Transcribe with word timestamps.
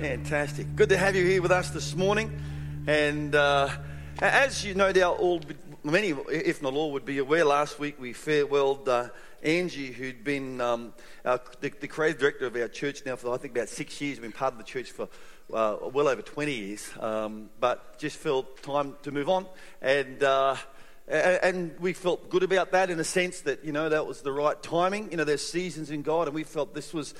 Fantastic. 0.00 0.76
Good 0.76 0.90
to 0.90 0.98
have 0.98 1.16
you 1.16 1.24
here 1.24 1.40
with 1.40 1.50
us 1.50 1.70
this 1.70 1.94
morning. 1.94 2.30
And 2.86 3.34
uh, 3.34 3.70
as 4.20 4.62
you 4.62 4.74
no 4.74 4.92
doubt 4.92 5.18
all, 5.20 5.40
many, 5.82 6.10
if 6.30 6.60
not 6.60 6.74
all, 6.74 6.92
would 6.92 7.06
be 7.06 7.16
aware, 7.16 7.46
last 7.46 7.78
week 7.78 7.98
we 7.98 8.12
farewelled 8.12 8.86
uh, 8.88 9.08
Angie, 9.42 9.92
who'd 9.92 10.22
been 10.22 10.60
um, 10.60 10.92
our, 11.24 11.40
the, 11.60 11.70
the, 11.80 11.88
creative 11.88 12.20
director 12.20 12.44
of 12.44 12.54
our 12.56 12.68
church 12.68 13.06
now 13.06 13.16
for, 13.16 13.32
I 13.32 13.38
think, 13.38 13.56
about 13.56 13.70
six 13.70 13.98
years. 14.02 14.18
Been 14.18 14.32
part 14.32 14.52
of 14.52 14.58
the 14.58 14.64
church 14.64 14.90
for 14.90 15.08
uh, 15.50 15.76
well 15.90 16.08
over 16.08 16.20
20 16.20 16.52
years. 16.52 16.90
Um, 17.00 17.48
but 17.58 17.98
just 17.98 18.18
felt 18.18 18.62
time 18.62 18.96
to 19.02 19.10
move 19.10 19.30
on. 19.30 19.46
And 19.80 20.22
uh, 20.22 20.56
and 21.08 21.78
we 21.80 21.94
felt 21.94 22.28
good 22.28 22.42
about 22.42 22.72
that 22.72 22.90
in 22.90 23.00
a 23.00 23.04
sense 23.04 23.40
that, 23.42 23.64
you 23.64 23.72
know, 23.72 23.88
that 23.88 24.06
was 24.06 24.20
the 24.20 24.32
right 24.32 24.60
timing. 24.62 25.10
You 25.10 25.16
know, 25.16 25.24
there's 25.24 25.46
seasons 25.46 25.90
in 25.90 26.02
God, 26.02 26.26
and 26.26 26.34
we 26.34 26.42
felt 26.42 26.74
this 26.74 26.92
was 26.92 27.14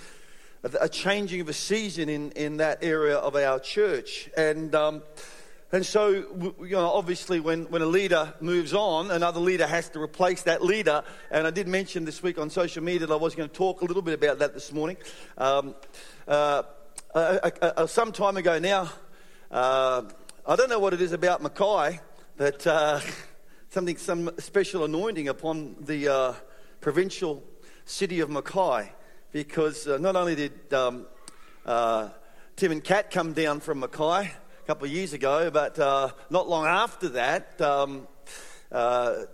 a 0.80 0.88
changing 0.88 1.40
of 1.40 1.48
a 1.48 1.52
season 1.52 2.08
in, 2.08 2.30
in 2.32 2.56
that 2.56 2.82
area 2.82 3.16
of 3.16 3.36
our 3.36 3.58
church. 3.58 4.28
And, 4.36 4.74
um, 4.74 5.02
and 5.72 5.84
so, 5.84 6.08
you 6.60 6.70
know, 6.70 6.88
obviously, 6.90 7.40
when, 7.40 7.64
when 7.66 7.82
a 7.82 7.86
leader 7.86 8.34
moves 8.40 8.72
on, 8.72 9.10
another 9.10 9.40
leader 9.40 9.66
has 9.66 9.88
to 9.90 10.00
replace 10.00 10.42
that 10.42 10.64
leader. 10.64 11.02
And 11.30 11.46
I 11.46 11.50
did 11.50 11.68
mention 11.68 12.04
this 12.04 12.22
week 12.22 12.38
on 12.38 12.50
social 12.50 12.82
media 12.82 13.06
that 13.06 13.12
I 13.12 13.16
was 13.16 13.34
going 13.34 13.48
to 13.48 13.54
talk 13.54 13.82
a 13.82 13.84
little 13.84 14.02
bit 14.02 14.14
about 14.14 14.38
that 14.38 14.54
this 14.54 14.72
morning. 14.72 14.96
Um, 15.38 15.74
uh, 16.26 16.62
uh, 17.14 17.18
uh, 17.42 17.50
uh 17.62 17.86
some 17.86 18.12
time 18.12 18.36
ago 18.36 18.58
now, 18.58 18.90
uh, 19.50 20.02
I 20.46 20.56
don't 20.56 20.70
know 20.70 20.78
what 20.78 20.94
it 20.94 21.00
is 21.00 21.12
about 21.12 21.42
Mackay, 21.42 22.00
but 22.36 22.66
uh, 22.66 23.00
something, 23.70 23.96
some 23.96 24.30
special 24.38 24.84
anointing 24.84 25.28
upon 25.28 25.76
the 25.80 26.36
provincial 26.80 27.42
city 27.84 28.20
of 28.20 28.30
Mackay 28.30 28.92
because 29.36 29.86
uh, 29.86 29.98
not 29.98 30.16
only 30.16 30.34
did 30.34 30.72
um, 30.72 31.04
uh, 31.66 32.08
Tim 32.56 32.72
and 32.72 32.82
Kat 32.82 33.10
come 33.10 33.34
down 33.34 33.60
from 33.60 33.80
Mackay 33.80 34.30
a 34.30 34.66
couple 34.66 34.86
of 34.86 34.90
years 34.90 35.12
ago, 35.12 35.50
but 35.50 35.78
uh, 35.78 36.08
not 36.30 36.48
long 36.48 36.64
after 36.64 37.10
that, 37.10 37.60
um, 37.60 38.08
uh, 38.72 39.24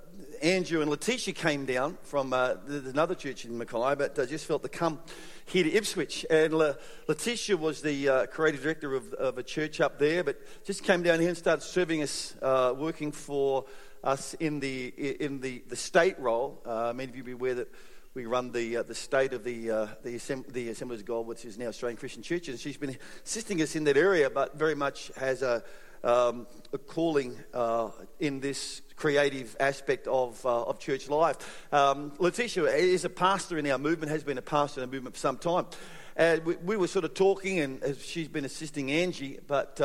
Andrew 0.42 0.80
and 0.80 0.91
Letitia 0.91 1.34
came 1.34 1.67
down 1.67 1.98
from 2.03 2.33
uh, 2.33 2.55
another 2.67 3.14
church 3.14 3.45
in 3.45 3.56
Mackay, 3.56 3.95
but 3.95 4.19
I 4.19 4.25
just 4.25 4.45
felt 4.45 4.64
to 4.64 4.69
come 4.69 4.98
here 5.45 5.62
to 5.62 5.73
Ipswich. 5.73 6.27
And 6.28 6.53
Le- 6.53 6.77
Letitia 7.06 7.56
was 7.56 7.80
the 7.80 8.08
uh, 8.08 8.27
creative 8.27 8.61
director 8.61 8.97
of, 8.97 9.12
of, 9.12 9.39
a 9.39 9.45
church 9.45 9.80
up 9.80 10.00
there, 10.00 10.25
but 10.25 10.36
just 10.64 10.83
came 10.83 11.05
down 11.05 11.20
here 11.20 11.28
and 11.28 11.39
started 11.39 11.62
serving 11.62 12.03
us, 12.03 12.34
working 12.42 13.12
for 13.12 13.67
us 14.03 14.34
in 14.34 14.58
the 14.58 14.89
in 15.20 15.41
the, 15.41 15.62
the 15.69 15.77
state 15.77 16.19
role. 16.19 16.61
many 16.92 17.08
of 17.08 17.17
you 17.17 17.23
be 17.23 17.33
aware 17.33 17.55
that 17.55 17.69
we 18.14 18.27
run 18.27 18.52
the, 18.52 18.78
uh, 18.78 18.82
the 18.82 18.94
state 18.94 19.32
of 19.32 19.42
the, 19.42 19.70
uh, 19.70 19.86
the, 20.02 20.16
Assemb- 20.16 20.52
the 20.52 20.68
Assemblies 20.68 21.00
of 21.00 21.06
God, 21.06 21.27
which 21.27 21.44
is 21.44 21.56
now 21.56 21.68
Australian 21.68 21.96
Christian 21.96 22.22
Churches. 22.22 22.60
She's 22.60 22.77
been 22.77 22.96
assisting 23.24 23.62
us 23.62 23.74
in 23.74 23.84
that 23.84 23.96
area, 23.96 24.28
but 24.28 24.58
very 24.58 24.74
much 24.74 25.10
has 25.16 25.41
a, 25.41 25.64
um, 26.05 26.46
a 26.74 26.78
calling 26.78 27.38
uh, 27.55 27.90
in 28.20 28.40
this 28.40 28.83
creative 28.96 29.56
aspect 29.58 30.06
of, 30.08 30.44
uh, 30.44 30.64
of 30.64 30.78
church 30.78 31.08
life. 31.08 31.66
Um, 31.72 32.12
Letitia 32.18 32.64
is 32.64 33.06
a 33.06 33.10
pastor 33.10 33.56
in 33.56 33.66
our 33.70 33.78
movement, 33.78 34.12
has 34.12 34.24
been 34.24 34.38
a 34.38 34.42
pastor 34.42 34.83
in 34.83 34.90
the 34.90 34.94
movement 34.94 35.16
for 35.16 35.20
some 35.20 35.38
time. 35.38 35.66
And 36.14 36.44
we, 36.44 36.56
we 36.56 36.77
were 36.77 36.88
sort 36.88 37.06
of 37.06 37.14
talking, 37.14 37.60
and 37.60 37.96
she's 37.98 38.28
been 38.28 38.44
assisting 38.44 38.92
Angie, 38.92 39.38
but 39.46 39.80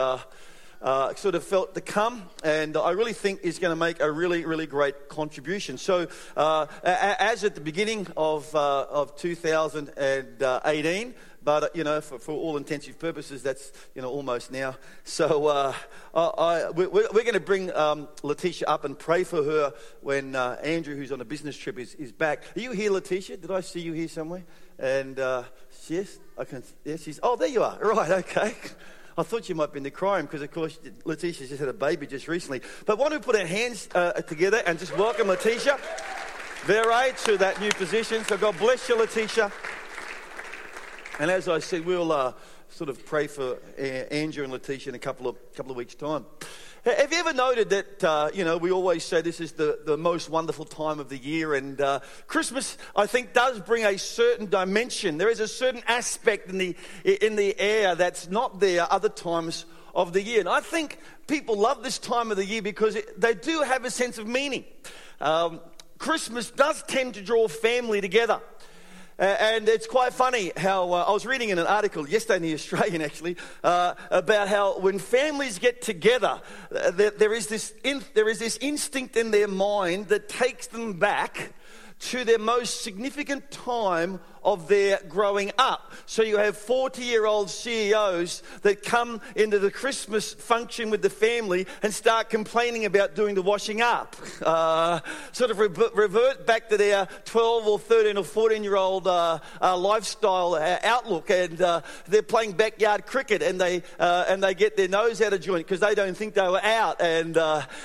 uh, 0.81 0.97
uh, 0.97 1.15
sort 1.15 1.35
of 1.35 1.43
felt 1.43 1.75
to 1.75 1.81
come, 1.81 2.23
and 2.43 2.75
I 2.77 2.91
really 2.91 3.13
think 3.13 3.41
is 3.43 3.59
going 3.59 3.71
to 3.71 3.75
make 3.75 3.99
a 3.99 4.11
really, 4.11 4.45
really 4.45 4.67
great 4.67 5.09
contribution. 5.09 5.77
So, 5.77 6.07
uh, 6.35 6.67
as 6.83 7.43
at 7.43 7.55
the 7.55 7.61
beginning 7.61 8.07
of, 8.15 8.53
uh, 8.55 8.85
of 8.89 9.15
2018, 9.15 11.13
but 11.43 11.75
you 11.75 11.83
know, 11.85 12.01
for, 12.01 12.19
for 12.19 12.33
all 12.33 12.57
intensive 12.57 12.99
purposes, 12.99 13.41
that's 13.41 13.71
you 13.95 14.01
know 14.01 14.09
almost 14.09 14.51
now. 14.51 14.75
So 15.05 15.47
uh, 15.47 15.73
I, 16.13 16.69
we're, 16.71 16.89
we're 16.89 17.09
going 17.11 17.33
to 17.33 17.39
bring 17.39 17.71
um, 17.73 18.09
Letitia 18.21 18.67
up 18.67 18.83
and 18.83 18.99
pray 18.99 19.23
for 19.23 19.41
her 19.43 19.73
when 20.01 20.35
uh, 20.35 20.57
Andrew, 20.61 20.95
who's 20.95 21.13
on 21.13 21.21
a 21.21 21.25
business 21.25 21.55
trip, 21.55 21.79
is, 21.79 21.95
is 21.95 22.11
back. 22.11 22.43
Are 22.57 22.59
you 22.59 22.71
here, 22.71 22.91
Letitia? 22.91 23.37
Did 23.37 23.51
I 23.51 23.61
see 23.61 23.79
you 23.79 23.93
here 23.93 24.09
somewhere? 24.09 24.43
And 24.77 25.19
uh, 25.19 25.43
yes, 25.87 26.19
I 26.37 26.43
can. 26.43 26.63
Yes, 26.83 27.03
she's. 27.03 27.19
Oh, 27.23 27.37
there 27.37 27.47
you 27.47 27.63
are. 27.63 27.77
Right. 27.79 28.11
Okay. 28.11 28.53
I 29.19 29.23
thought 29.23 29.49
you 29.49 29.55
might 29.55 29.73
be 29.73 29.77
in 29.77 29.83
the 29.83 29.89
crime 29.89 30.25
because, 30.25 30.43
of 30.43 30.51
course, 30.51 30.77
Letitia 31.03 31.47
just 31.47 31.59
had 31.59 31.69
a 31.69 31.73
baby 31.73 32.05
just 32.05 32.27
recently. 32.27 32.61
But 32.85 32.99
why 32.99 33.09
don't 33.09 33.19
we 33.19 33.25
put 33.25 33.35
our 33.35 33.47
hands 33.47 33.89
uh, 33.95 34.11
together 34.13 34.61
and 34.67 34.77
just 34.77 34.95
welcome 34.95 35.27
Letitia 35.27 35.79
Very 36.65 37.13
to 37.25 37.37
that 37.39 37.59
new 37.59 37.71
position. 37.71 38.23
So 38.25 38.37
God 38.37 38.55
bless 38.59 38.87
you, 38.87 38.95
Letitia. 38.95 39.51
And 41.19 41.31
as 41.31 41.47
I 41.47 41.57
said, 41.57 41.83
we'll 41.83 42.11
uh, 42.11 42.33
sort 42.69 42.91
of 42.91 43.03
pray 43.07 43.25
for 43.25 43.57
Andrew 43.79 44.43
and 44.43 44.53
Letitia 44.53 44.91
in 44.91 44.95
a 44.95 44.99
couple 44.99 45.27
of, 45.27 45.35
couple 45.55 45.71
of 45.71 45.77
weeks' 45.77 45.95
time. 45.95 46.23
Have 46.87 47.11
you 47.11 47.19
ever 47.19 47.33
noted 47.33 47.69
that, 47.71 48.01
uh, 48.01 48.29
you 48.33 48.45
know, 48.45 48.55
we 48.55 48.71
always 48.71 49.03
say 49.03 49.21
this 49.21 49.41
is 49.41 49.51
the, 49.51 49.79
the 49.85 49.97
most 49.97 50.29
wonderful 50.29 50.63
time 50.63 51.01
of 51.01 51.09
the 51.09 51.17
year, 51.17 51.53
and 51.53 51.81
uh, 51.81 51.99
Christmas, 52.27 52.77
I 52.95 53.07
think, 53.07 53.33
does 53.33 53.59
bring 53.59 53.83
a 53.83 53.97
certain 53.97 54.45
dimension. 54.45 55.17
There 55.17 55.27
is 55.27 55.41
a 55.41 55.49
certain 55.49 55.83
aspect 55.85 56.49
in 56.49 56.57
the, 56.57 56.77
in 57.03 57.35
the 57.35 57.59
air 57.59 57.95
that's 57.95 58.29
not 58.29 58.61
there 58.61 58.87
other 58.89 59.09
times 59.09 59.65
of 59.93 60.13
the 60.13 60.21
year. 60.21 60.39
And 60.39 60.47
I 60.47 60.61
think 60.61 60.99
people 61.27 61.57
love 61.57 61.83
this 61.83 61.99
time 61.99 62.31
of 62.31 62.37
the 62.37 62.45
year 62.45 62.61
because 62.61 62.95
it, 62.95 63.19
they 63.19 63.33
do 63.33 63.63
have 63.63 63.83
a 63.83 63.91
sense 63.91 64.17
of 64.17 64.25
meaning. 64.25 64.63
Um, 65.19 65.59
Christmas 65.97 66.51
does 66.51 66.83
tend 66.83 67.15
to 67.15 67.21
draw 67.21 67.49
family 67.49 67.99
together. 67.99 68.39
And 69.19 69.67
it's 69.67 69.87
quite 69.87 70.13
funny 70.13 70.51
how 70.55 70.93
uh, 70.93 71.05
I 71.07 71.11
was 71.11 71.25
reading 71.25 71.49
in 71.49 71.57
an 71.57 71.65
article 71.65 72.07
yesterday 72.07 72.35
in 72.35 72.41
the 72.43 72.53
Australian 72.53 73.01
actually 73.01 73.35
uh, 73.63 73.95
about 74.11 74.47
how 74.47 74.79
when 74.79 74.99
families 74.99 75.57
get 75.57 75.81
together, 75.81 76.39
uh, 76.75 76.91
there, 76.91 77.09
there, 77.09 77.33
is 77.33 77.47
this 77.47 77.73
in, 77.83 78.03
there 78.13 78.29
is 78.29 78.37
this 78.37 78.57
instinct 78.61 79.17
in 79.17 79.31
their 79.31 79.47
mind 79.47 80.09
that 80.09 80.29
takes 80.29 80.67
them 80.67 80.93
back 80.93 81.53
to 81.99 82.23
their 82.25 82.37
most 82.37 82.83
significant 82.83 83.49
time 83.49 84.19
of 84.47 84.69
their 84.69 85.01
growing 85.09 85.51
up. 85.57 85.91
So 86.05 86.23
you 86.23 86.37
have 86.37 86.55
40 86.55 87.03
year 87.03 87.25
old 87.25 87.49
CEOs 87.49 88.41
that 88.61 88.81
come 88.81 89.19
into 89.35 89.59
the 89.59 89.69
Christmas 89.69 90.33
function 90.33 90.89
with 90.89 91.01
the 91.01 91.09
family 91.09 91.67
and 91.83 91.93
start 91.93 92.29
complaining 92.29 92.85
about 92.85 93.13
doing 93.13 93.35
the 93.35 93.41
washing 93.41 93.81
up. 93.81 94.15
Uh, 94.41 95.01
sort 95.33 95.51
of 95.51 95.59
re- 95.59 95.89
revert 95.93 96.47
back 96.47 96.69
to 96.69 96.77
their 96.77 97.09
12 97.25 97.67
or 97.67 97.77
13 97.77 98.15
or 98.15 98.23
14 98.23 98.63
year 98.63 98.77
old 98.77 99.05
uh, 99.05 99.39
uh, 99.61 99.75
lifestyle 99.77 100.53
uh, 100.53 100.79
outlook. 100.81 101.29
And 101.29 101.61
uh, 101.61 101.81
they're 102.07 102.23
playing 102.23 102.53
backyard 102.53 103.05
cricket 103.05 103.41
and 103.41 103.59
they, 103.59 103.83
uh, 103.99 104.25
and 104.29 104.41
they 104.41 104.53
get 104.53 104.77
their 104.77 104.87
nose 104.87 105.21
out 105.21 105.33
of 105.33 105.41
joint 105.41 105.67
because 105.67 105.81
they 105.81 105.93
don't 105.93 106.15
think 106.15 106.35
they 106.35 106.47
were 106.47 106.63
out. 106.63 107.01
And 107.01 107.35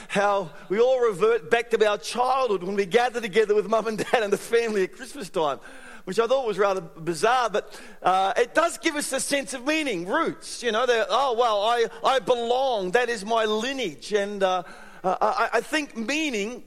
how 0.06 0.50
we 0.69 0.79
all 0.79 1.00
revert 1.00 1.50
back 1.50 1.71
to 1.71 1.89
our 1.89 1.99
childhood 1.99 2.62
when 2.62 2.77
we 2.77 2.87
gather 2.87 3.21
together 3.21 3.56
with 3.56 3.67
mum 3.67 3.89
and 3.89 3.99
dad 3.99 4.23
and 4.23 4.33
the 4.33 4.39
family 4.39 4.84
at 4.84 4.93
Christmas 4.93 5.29
time 5.29 5.59
which 6.04 6.18
I 6.18 6.26
thought 6.26 6.46
was 6.46 6.58
rather 6.58 6.80
bizarre, 6.80 7.48
but 7.50 7.78
uh, 8.02 8.32
it 8.36 8.54
does 8.54 8.78
give 8.78 8.96
us 8.96 9.12
a 9.12 9.20
sense 9.20 9.54
of 9.54 9.64
meaning, 9.64 10.06
roots. 10.06 10.62
You 10.62 10.72
know, 10.72 10.84
oh, 10.88 11.36
well, 11.38 11.62
I, 11.62 11.86
I 12.04 12.18
belong, 12.18 12.92
that 12.92 13.08
is 13.08 13.24
my 13.24 13.44
lineage. 13.44 14.12
And 14.12 14.42
uh, 14.42 14.64
I, 15.04 15.50
I, 15.54 15.60
think 15.60 15.96
meaning 15.96 16.64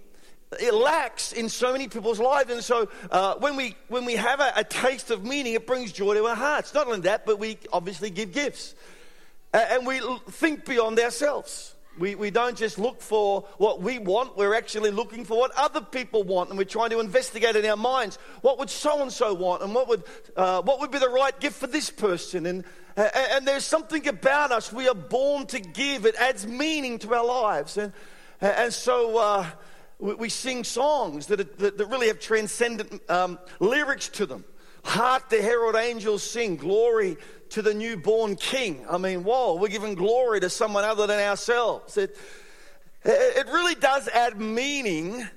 it 0.60 0.74
lacks 0.74 1.34
in 1.34 1.50
so 1.50 1.74
many 1.74 1.88
people's 1.88 2.20
lives. 2.20 2.50
And 2.50 2.64
so 2.64 2.90
uh, 3.12 3.36
when, 3.36 3.56
we, 3.56 3.76
when 3.90 4.06
we 4.06 4.16
have 4.16 4.40
a, 4.40 4.54
a, 4.56 4.64
taste 4.64 5.12
of 5.12 5.24
meaning, 5.24 5.54
it 5.54 5.68
brings 5.68 5.92
joy 5.92 6.14
to 6.14 6.26
our 6.28 6.36
hearts. 6.36 6.74
Not 6.74 6.88
only 6.88 7.02
that, 7.02 7.26
but 7.26 7.38
we 7.38 7.58
obviously 7.74 8.10
give 8.10 8.32
gifts. 8.32 8.74
and 9.54 9.86
we 9.86 10.00
think 10.30 10.66
beyond 10.66 11.00
ourselves. 11.00 11.75
We, 11.98 12.16
we 12.16 12.30
don't 12.30 12.58
just 12.58 12.78
look 12.78 13.02
for 13.02 13.42
what 13.58 13.82
we 13.82 14.00
want, 14.00 14.36
we're 14.36 14.56
actually 14.56 14.92
looking 14.92 15.24
for 15.24 15.38
what 15.38 15.52
other 15.56 15.80
people 15.80 16.24
want, 16.24 16.50
and 16.50 16.58
we're 16.58 16.66
trying 16.66 16.90
to 16.90 17.00
investigate 17.00 17.56
in 17.56 17.66
our 17.66 17.78
minds 17.78 18.18
what 18.42 18.60
would 18.60 18.70
so 18.70 19.02
and 19.02 19.12
so 19.12 19.34
want, 19.34 19.64
and 19.64 19.74
what 19.74 19.88
would, 19.88 20.04
uh, 20.36 20.62
what 20.62 20.82
would 20.82 20.92
be 20.92 21.00
the 21.00 21.10
right 21.10 21.40
gift 21.40 21.56
for 21.56 21.68
this 21.68 21.90
person. 21.90 22.46
And, 22.46 22.66
uh, 22.98 23.08
and 23.14 23.48
there's 23.48 23.64
something 23.64 24.08
about 24.08 24.52
us, 24.52 24.74
we 24.74 24.90
are 24.90 24.96
born 24.96 25.46
to 25.48 25.60
give, 25.60 26.06
it 26.06 26.16
adds 26.16 26.46
meaning 26.46 27.00
to 27.00 27.14
our 27.14 27.26
lives. 27.26 27.78
And, 27.78 27.94
and 28.42 28.74
so 28.74 29.18
uh, 29.18 29.46
we, 30.00 30.16
we, 30.16 30.30
sing 30.30 30.66
songs 30.66 31.28
that, 31.28 31.58
that, 31.60 31.78
that 31.78 31.86
really 31.86 32.08
have 32.08 32.20
transcendent 32.20 33.10
um, 33.10 33.40
lyrics 33.60 34.10
to 34.10 34.26
them. 34.26 34.44
Hark 34.86 35.30
the 35.30 35.42
herald 35.42 35.76
angels 35.76 36.22
sing, 36.22 36.58
glory 36.58 37.18
to 37.50 37.64
the 37.64 37.74
newborn 37.74 38.36
king. 38.36 38.86
I 38.88 39.00
mean, 39.00 39.24
whoa, 39.24 39.56
we're 39.56 39.68
giving 39.68 39.96
glory 39.96 40.40
to 40.42 40.50
someone 40.50 40.84
other 40.84 41.08
than 41.08 41.20
ourselves. 41.20 41.98
It, 41.98 42.16
it 43.04 43.48
really 43.48 43.74
does 43.74 44.08
add 44.08 44.40
meaning 44.40 45.28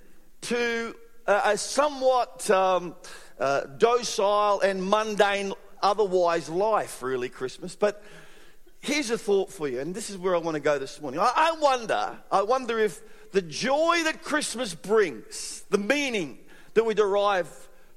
to 0.42 0.94
a 1.26 1.56
somewhat 1.56 2.50
um, 2.50 2.94
uh, 3.40 3.62
docile 3.78 4.60
and 4.60 4.84
mundane, 4.84 5.54
otherwise 5.82 6.50
life, 6.50 7.02
really, 7.02 7.30
Christmas. 7.30 7.74
But 7.74 8.04
here's 8.80 9.10
a 9.10 9.18
thought 9.18 9.50
for 9.50 9.66
you, 9.66 9.80
and 9.80 9.94
this 9.94 10.10
is 10.10 10.18
where 10.18 10.34
I 10.34 10.38
want 10.38 10.56
to 10.56 10.60
go 10.60 10.78
this 10.78 11.00
morning. 11.00 11.20
I, 11.20 11.32
I 11.34 11.56
wonder, 11.58 12.18
I 12.30 12.42
wonder 12.42 12.78
if 12.78 13.00
the 13.32 13.42
joy 13.42 14.02
that 14.04 14.22
Christmas 14.22 14.74
brings, 14.74 15.64
the 15.70 15.78
meaning 15.78 16.38
that 16.74 16.84
we 16.84 16.92
derive 16.92 17.48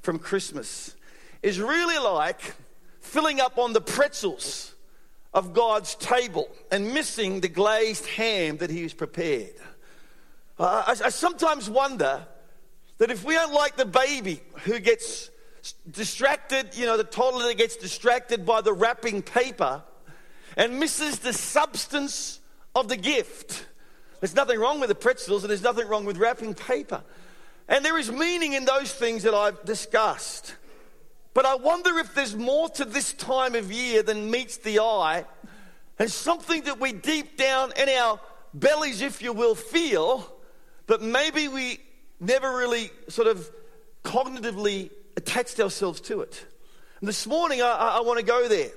from 0.02 0.18
Christmas, 0.18 0.96
is 1.42 1.60
really 1.60 1.98
like 1.98 2.54
filling 3.00 3.40
up 3.40 3.58
on 3.58 3.74
the 3.74 3.82
pretzels 3.82 4.74
of 5.34 5.54
God's 5.54 5.96
table 5.96 6.50
and 6.72 6.94
missing 6.94 7.42
the 7.42 7.48
glazed 7.48 8.06
ham 8.06 8.58
that 8.58 8.70
He 8.70 8.84
has 8.84 8.94
prepared. 8.94 9.56
I, 10.60 10.96
I 11.06 11.10
sometimes 11.10 11.70
wonder 11.70 12.26
that 12.98 13.10
if 13.10 13.24
we 13.24 13.34
don't 13.34 13.54
like 13.54 13.78
the 13.78 13.86
baby 13.86 14.42
who 14.64 14.80
gets 14.80 15.32
distracted, 15.90 16.76
you 16.78 16.86
know, 16.86 16.98
the 16.98 17.04
toddler 17.04 17.48
that 17.48 17.58
gets 17.58 17.76
distracted 17.76 18.46
by 18.46 18.62
the 18.62 18.74
wrapping 18.74 19.22
paper 19.22 19.84
and 20.58 20.80
misses 20.80 21.20
the 21.20 21.34
substance 21.34 22.40
of 22.76 22.88
the 22.88 22.98
gift. 22.98 23.66
There's 24.20 24.36
nothing 24.36 24.60
wrong 24.60 24.80
with 24.80 24.90
the 24.90 24.96
pretzels 24.96 25.44
and 25.44 25.50
there's 25.50 25.64
nothing 25.64 25.88
wrong 25.88 26.06
with 26.06 26.18
wrapping 26.18 26.54
paper. 26.54 27.02
And 27.68 27.84
there 27.86 27.98
is 27.98 28.12
meaning 28.12 28.54
in 28.54 28.66
those 28.66 28.94
things 28.94 29.24
that 29.24 29.34
I've 29.34 29.64
discussed. 29.66 30.56
But 31.34 31.46
I 31.46 31.56
wonder 31.56 31.98
if 31.98 32.14
there's 32.14 32.36
more 32.36 32.70
to 32.70 32.86
this 32.86 33.14
time 33.14 33.56
of 33.56 33.72
year 33.72 34.04
than 34.04 34.30
meets 34.30 34.58
the 34.58 34.80
eye 34.80 35.26
and 35.98 36.12
something 36.12 36.64
that 36.64 36.80
we 36.80 36.92
deep 36.92 37.38
down 37.38 37.72
in 37.78 37.88
our 37.90 38.20
bellies, 38.54 39.02
if 39.02 39.22
you 39.22 39.34
will, 39.34 39.56
feel, 39.56 40.28
but 40.88 41.02
maybe 41.02 41.48
we 41.48 41.80
never 42.20 42.58
really 42.58 42.92
sort 43.08 43.28
of 43.28 43.50
cognitively 44.04 44.92
attached 45.16 45.60
ourselves 45.60 46.02
to 46.02 46.22
it. 46.22 46.46
And 47.00 47.08
this 47.08 47.26
morning, 47.26 47.62
I, 47.62 47.72
I, 47.72 47.98
I 47.98 48.02
want 48.02 48.20
to 48.20 48.26
go 48.26 48.48
there. 48.48 48.72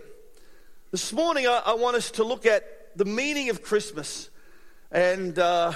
This 0.90 1.12
morning, 1.12 1.46
I, 1.46 1.62
I, 1.66 1.74
want 1.74 1.96
us 1.96 2.12
to 2.12 2.24
look 2.24 2.46
at 2.46 2.64
the 2.96 3.04
meaning 3.04 3.50
of 3.50 3.62
Christmas. 3.62 4.30
And 4.92 5.38
uh, 5.38 5.72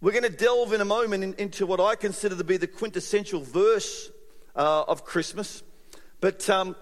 we're 0.00 0.12
going 0.12 0.24
to 0.24 0.30
delve 0.30 0.72
in 0.72 0.80
a 0.80 0.86
moment 0.86 1.22
in, 1.22 1.34
into 1.34 1.66
what 1.66 1.80
I 1.80 1.96
consider 1.96 2.34
to 2.36 2.44
be 2.44 2.56
the 2.56 2.66
quintessential 2.66 3.42
verse 3.42 4.10
uh, 4.54 4.84
of 4.88 5.04
Christmas. 5.04 5.62
But 6.20 6.48
um, 6.48 6.76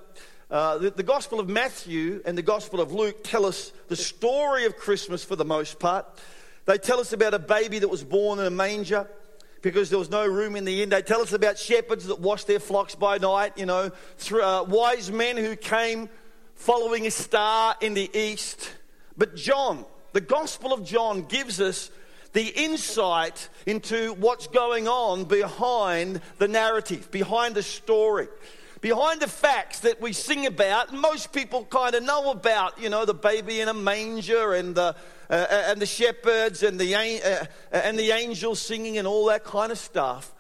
uh, 0.50 0.78
the, 0.78 0.90
the, 0.90 1.02
Gospel 1.02 1.40
of 1.40 1.48
Matthew 1.48 2.22
and 2.24 2.38
the 2.38 2.42
Gospel 2.42 2.80
of 2.80 2.92
Luke 2.92 3.24
tell 3.24 3.44
us 3.44 3.72
the 3.88 3.96
story 3.96 4.64
of 4.66 4.76
Christmas 4.76 5.24
for 5.24 5.34
the 5.34 5.44
most 5.44 5.80
part. 5.80 6.06
They 6.66 6.78
tell 6.78 7.00
us 7.00 7.12
about 7.12 7.34
a 7.34 7.38
baby 7.38 7.80
that 7.80 7.88
was 7.88 8.04
born 8.04 8.38
in 8.38 8.46
a 8.46 8.50
manger 8.50 9.08
because 9.60 9.90
there 9.90 9.98
was 9.98 10.10
no 10.10 10.26
room 10.26 10.54
in 10.54 10.64
the 10.64 10.82
inn. 10.82 10.90
They 10.90 11.02
tell 11.02 11.20
us 11.20 11.32
about 11.32 11.58
shepherds 11.58 12.06
that 12.06 12.20
washed 12.20 12.46
their 12.46 12.60
flocks 12.60 12.94
by 12.94 13.18
night, 13.18 13.58
you 13.58 13.66
know, 13.66 13.90
through, 14.18 14.44
uh, 14.44 14.62
wise 14.62 15.10
men 15.10 15.36
who 15.36 15.56
came 15.56 16.08
following 16.54 17.06
a 17.06 17.10
star 17.10 17.74
in 17.80 17.94
the 17.94 18.10
east. 18.16 18.70
But 19.16 19.34
John, 19.34 19.84
the 20.12 20.20
Gospel 20.20 20.72
of 20.72 20.84
John, 20.84 21.22
gives 21.22 21.60
us 21.60 21.90
the 22.34 22.46
insight 22.46 23.48
into 23.66 24.12
what's 24.14 24.46
going 24.46 24.86
on 24.86 25.24
behind 25.24 26.20
the 26.38 26.48
narrative, 26.48 27.10
behind 27.10 27.54
the 27.54 27.62
story 27.62 28.28
behind 28.84 29.18
the 29.18 29.26
facts 29.26 29.80
that 29.80 29.98
we 29.98 30.12
sing 30.12 30.44
about, 30.44 30.92
most 30.92 31.32
people 31.32 31.64
kind 31.64 31.94
of 31.94 32.02
know 32.02 32.30
about, 32.30 32.78
you 32.78 32.90
know, 32.90 33.06
the 33.06 33.14
baby 33.14 33.62
in 33.62 33.68
a 33.68 33.72
manger 33.72 34.52
and 34.52 34.74
the, 34.74 34.94
uh, 35.30 35.46
and 35.70 35.80
the 35.80 35.86
shepherds 35.86 36.62
and 36.62 36.78
the, 36.78 36.94
uh, 36.94 37.46
and 37.72 37.98
the 37.98 38.10
angels 38.10 38.60
singing 38.60 38.98
and 38.98 39.08
all 39.08 39.24
that 39.24 39.42
kind 39.42 39.72
of 39.72 39.78
stuff. 39.78 40.34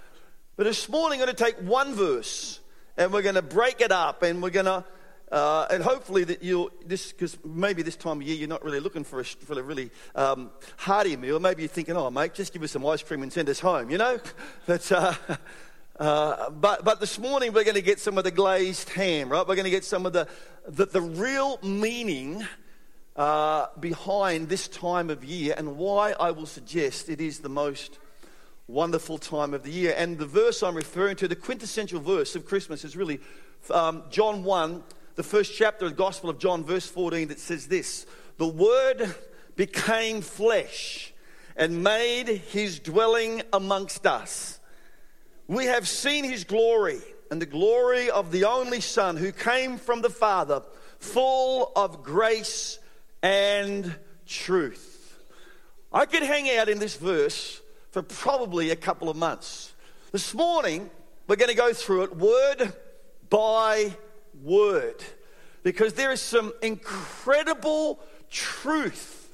But 0.56 0.64
this 0.64 0.90
morning, 0.90 1.22
I'm 1.22 1.26
going 1.26 1.36
to 1.36 1.42
take 1.42 1.56
one 1.56 1.94
verse 1.94 2.60
and 2.98 3.14
we're 3.14 3.22
going 3.22 3.36
to 3.36 3.40
break 3.40 3.80
it 3.80 3.90
up 3.90 4.22
and 4.22 4.42
we're 4.42 4.50
going 4.50 4.66
to 4.66 4.84
uh, 5.32 5.66
and 5.70 5.82
hopefully 5.82 6.22
that 6.22 6.42
you'll 6.44 6.70
this 6.86 7.10
because 7.10 7.36
maybe 7.44 7.82
this 7.82 7.96
time 7.96 8.20
of 8.20 8.22
year 8.22 8.36
you're 8.36 8.46
not 8.46 8.62
really 8.62 8.78
looking 8.78 9.02
for 9.02 9.20
a, 9.20 9.24
for 9.24 9.58
a 9.58 9.62
really 9.62 9.90
um, 10.14 10.50
hearty 10.76 11.16
meal. 11.16 11.40
Maybe 11.40 11.62
you're 11.62 11.68
thinking, 11.68 11.96
"Oh, 11.96 12.08
mate, 12.10 12.34
just 12.34 12.52
give 12.52 12.62
us 12.62 12.70
some 12.70 12.86
ice 12.86 13.02
cream 13.02 13.22
and 13.22 13.32
send 13.32 13.48
us 13.48 13.58
home," 13.58 13.90
you 13.90 13.98
know. 13.98 14.20
But 14.66 14.92
uh, 14.92 15.14
uh, 15.98 16.50
but, 16.50 16.84
but 16.84 16.98
this 16.98 17.18
morning 17.20 17.52
we're 17.52 17.64
going 17.64 17.76
to 17.76 17.82
get 17.82 18.00
some 18.00 18.18
of 18.18 18.24
the 18.24 18.30
glazed 18.30 18.88
ham, 18.90 19.28
right? 19.28 19.46
We're 19.46 19.54
going 19.54 19.64
to 19.64 19.70
get 19.70 19.84
some 19.84 20.06
of 20.06 20.12
the, 20.12 20.26
the, 20.66 20.86
the 20.86 21.00
real 21.00 21.58
meaning 21.62 22.44
uh, 23.14 23.66
behind 23.78 24.48
this 24.48 24.66
time 24.66 25.08
of 25.08 25.24
year 25.24 25.54
and 25.56 25.76
why 25.76 26.12
I 26.18 26.32
will 26.32 26.46
suggest 26.46 27.08
it 27.08 27.20
is 27.20 27.38
the 27.38 27.48
most 27.48 28.00
wonderful 28.66 29.18
time 29.18 29.54
of 29.54 29.62
the 29.62 29.70
year. 29.70 29.94
And 29.96 30.18
the 30.18 30.26
verse 30.26 30.64
I'm 30.64 30.74
referring 30.74 31.14
to, 31.16 31.28
the 31.28 31.36
quintessential 31.36 32.00
verse 32.00 32.34
of 32.34 32.44
Christmas, 32.44 32.84
is 32.84 32.96
really 32.96 33.20
um, 33.70 34.02
John 34.10 34.42
1, 34.42 34.82
the 35.14 35.22
first 35.22 35.54
chapter 35.54 35.84
of 35.84 35.92
the 35.92 35.96
Gospel 35.96 36.28
of 36.28 36.38
John, 36.38 36.64
verse 36.64 36.88
14, 36.88 37.28
that 37.28 37.38
says 37.38 37.68
this 37.68 38.04
The 38.38 38.48
Word 38.48 39.14
became 39.54 40.22
flesh 40.22 41.12
and 41.56 41.84
made 41.84 42.26
his 42.26 42.80
dwelling 42.80 43.42
amongst 43.52 44.06
us. 44.06 44.58
We 45.46 45.66
have 45.66 45.86
seen 45.86 46.24
his 46.24 46.44
glory 46.44 47.00
and 47.30 47.40
the 47.40 47.46
glory 47.46 48.10
of 48.10 48.30
the 48.32 48.44
only 48.44 48.80
Son 48.80 49.16
who 49.16 49.30
came 49.30 49.76
from 49.76 50.00
the 50.00 50.08
Father, 50.08 50.62
full 50.98 51.70
of 51.76 52.02
grace 52.02 52.78
and 53.22 53.94
truth. 54.26 55.22
I 55.92 56.06
could 56.06 56.22
hang 56.22 56.48
out 56.56 56.68
in 56.68 56.78
this 56.78 56.96
verse 56.96 57.60
for 57.90 58.02
probably 58.02 58.70
a 58.70 58.76
couple 58.76 59.10
of 59.10 59.16
months. 59.16 59.74
This 60.12 60.32
morning, 60.32 60.90
we're 61.26 61.36
going 61.36 61.50
to 61.50 61.56
go 61.56 61.74
through 61.74 62.04
it 62.04 62.16
word 62.16 62.72
by 63.28 63.94
word 64.42 65.04
because 65.62 65.92
there 65.92 66.10
is 66.10 66.22
some 66.22 66.52
incredible 66.62 68.00
truth 68.30 69.28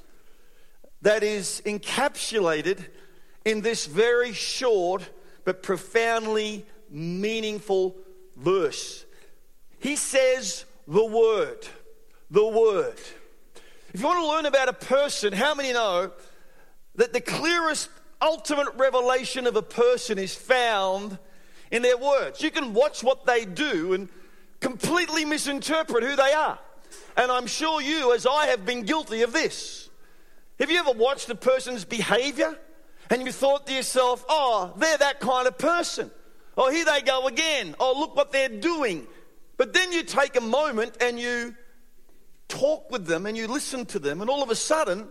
that 1.02 1.22
is 1.22 1.62
encapsulated 1.64 2.84
in 3.44 3.60
this 3.60 3.86
very 3.86 4.32
short 4.32 5.08
but 5.50 5.64
profoundly 5.64 6.64
meaningful 6.88 7.97
verse. 8.37 9.05
He 9.81 9.97
says 9.97 10.64
the 10.87 11.05
word, 11.05 11.67
the 12.31 12.47
word. 12.47 12.94
If 13.93 14.00
you 14.00 14.06
want 14.06 14.20
to 14.20 14.29
learn 14.29 14.47
about 14.47 14.69
a 14.69 14.73
person, 14.73 15.32
how 15.32 15.56
many 15.56 15.73
know 15.73 16.12
that 16.94 17.12
the 17.12 17.20
clearest 17.20 17.91
ultimate 18.23 18.73
revelation 18.76 19.49
of 19.49 19.56
a 19.56 19.62
person 19.62 20.20
is 20.20 20.37
found 20.37 21.19
in 21.73 21.82
their 21.82 21.99
words? 21.99 22.41
You 22.43 22.53
can 22.53 22.73
watch 22.73 23.03
what 23.03 23.26
they 23.26 23.44
do 23.44 23.93
and 23.94 24.08
completely 24.61 25.25
misinterpret 25.25 26.05
who 26.05 26.14
they 26.14 26.32
are. 26.32 26.61
And 27.17 27.32
I'm 27.32 27.49
sure 27.49 27.81
you, 27.81 28.14
as 28.14 28.25
I 28.25 28.46
have 28.46 28.64
been 28.64 28.82
guilty 28.85 29.23
of 29.23 29.32
this. 29.32 29.91
Have 30.61 30.70
you 30.70 30.79
ever 30.79 30.93
watched 30.93 31.29
a 31.29 31.35
person's 31.35 31.85
behavior? 31.85 32.56
And 33.10 33.26
you 33.26 33.32
thought 33.32 33.66
to 33.66 33.72
yourself, 33.72 34.24
oh, 34.28 34.72
they're 34.76 34.98
that 34.98 35.20
kind 35.20 35.46
of 35.46 35.58
person. 35.58 36.10
Oh, 36.56 36.70
here 36.70 36.84
they 36.84 37.02
go 37.02 37.26
again. 37.26 37.74
Oh, 37.80 37.98
look 37.98 38.16
what 38.16 38.32
they're 38.32 38.48
doing. 38.48 39.06
But 39.56 39.72
then 39.72 39.92
you 39.92 40.02
take 40.04 40.36
a 40.36 40.40
moment 40.40 40.96
and 41.00 41.18
you 41.18 41.54
talk 42.48 42.90
with 42.90 43.06
them 43.06 43.26
and 43.26 43.36
you 43.36 43.46
listen 43.46 43.86
to 43.86 43.98
them, 43.98 44.20
and 44.20 44.30
all 44.30 44.42
of 44.42 44.50
a 44.50 44.56
sudden, 44.56 45.08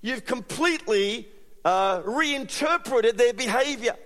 you've 0.00 0.24
completely 0.24 1.28
uh, 1.64 2.02
reinterpreted 2.04 3.18
their 3.18 3.32
behavior. 3.32 3.96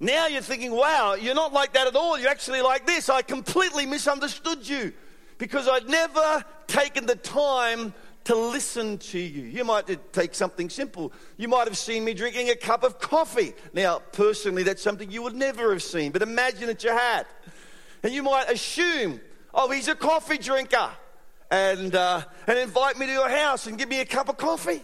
Now 0.00 0.26
you're 0.26 0.42
thinking, 0.42 0.72
wow, 0.72 1.14
you're 1.14 1.34
not 1.34 1.52
like 1.52 1.72
that 1.74 1.86
at 1.86 1.96
all. 1.96 2.18
You're 2.18 2.30
actually 2.30 2.62
like 2.62 2.86
this. 2.86 3.08
I 3.08 3.22
completely 3.22 3.86
misunderstood 3.86 4.68
you 4.68 4.92
because 5.38 5.68
I'd 5.68 5.88
never 5.88 6.44
taken 6.66 7.06
the 7.06 7.16
time 7.16 7.94
to 8.24 8.34
listen 8.34 8.98
to 8.98 9.18
you. 9.18 9.44
You 9.44 9.64
might 9.64 10.12
take 10.12 10.34
something 10.34 10.70
simple. 10.70 11.12
You 11.36 11.48
might 11.48 11.66
have 11.66 11.76
seen 11.76 12.04
me 12.04 12.14
drinking 12.14 12.50
a 12.50 12.56
cup 12.56 12.82
of 12.82 12.98
coffee. 12.98 13.54
Now, 13.72 14.00
personally, 14.12 14.62
that's 14.62 14.82
something 14.82 15.10
you 15.10 15.22
would 15.22 15.34
never 15.34 15.72
have 15.72 15.82
seen, 15.82 16.10
but 16.10 16.22
imagine 16.22 16.66
that 16.68 16.82
you 16.82 16.90
had. 16.90 17.26
And 18.02 18.12
you 18.12 18.22
might 18.22 18.50
assume, 18.50 19.20
oh, 19.52 19.70
he's 19.70 19.88
a 19.88 19.94
coffee 19.94 20.38
drinker, 20.38 20.90
and, 21.50 21.94
uh, 21.94 22.22
and 22.46 22.58
invite 22.58 22.98
me 22.98 23.06
to 23.06 23.12
your 23.12 23.28
house 23.28 23.66
and 23.66 23.78
give 23.78 23.88
me 23.88 24.00
a 24.00 24.06
cup 24.06 24.28
of 24.28 24.38
coffee. 24.38 24.82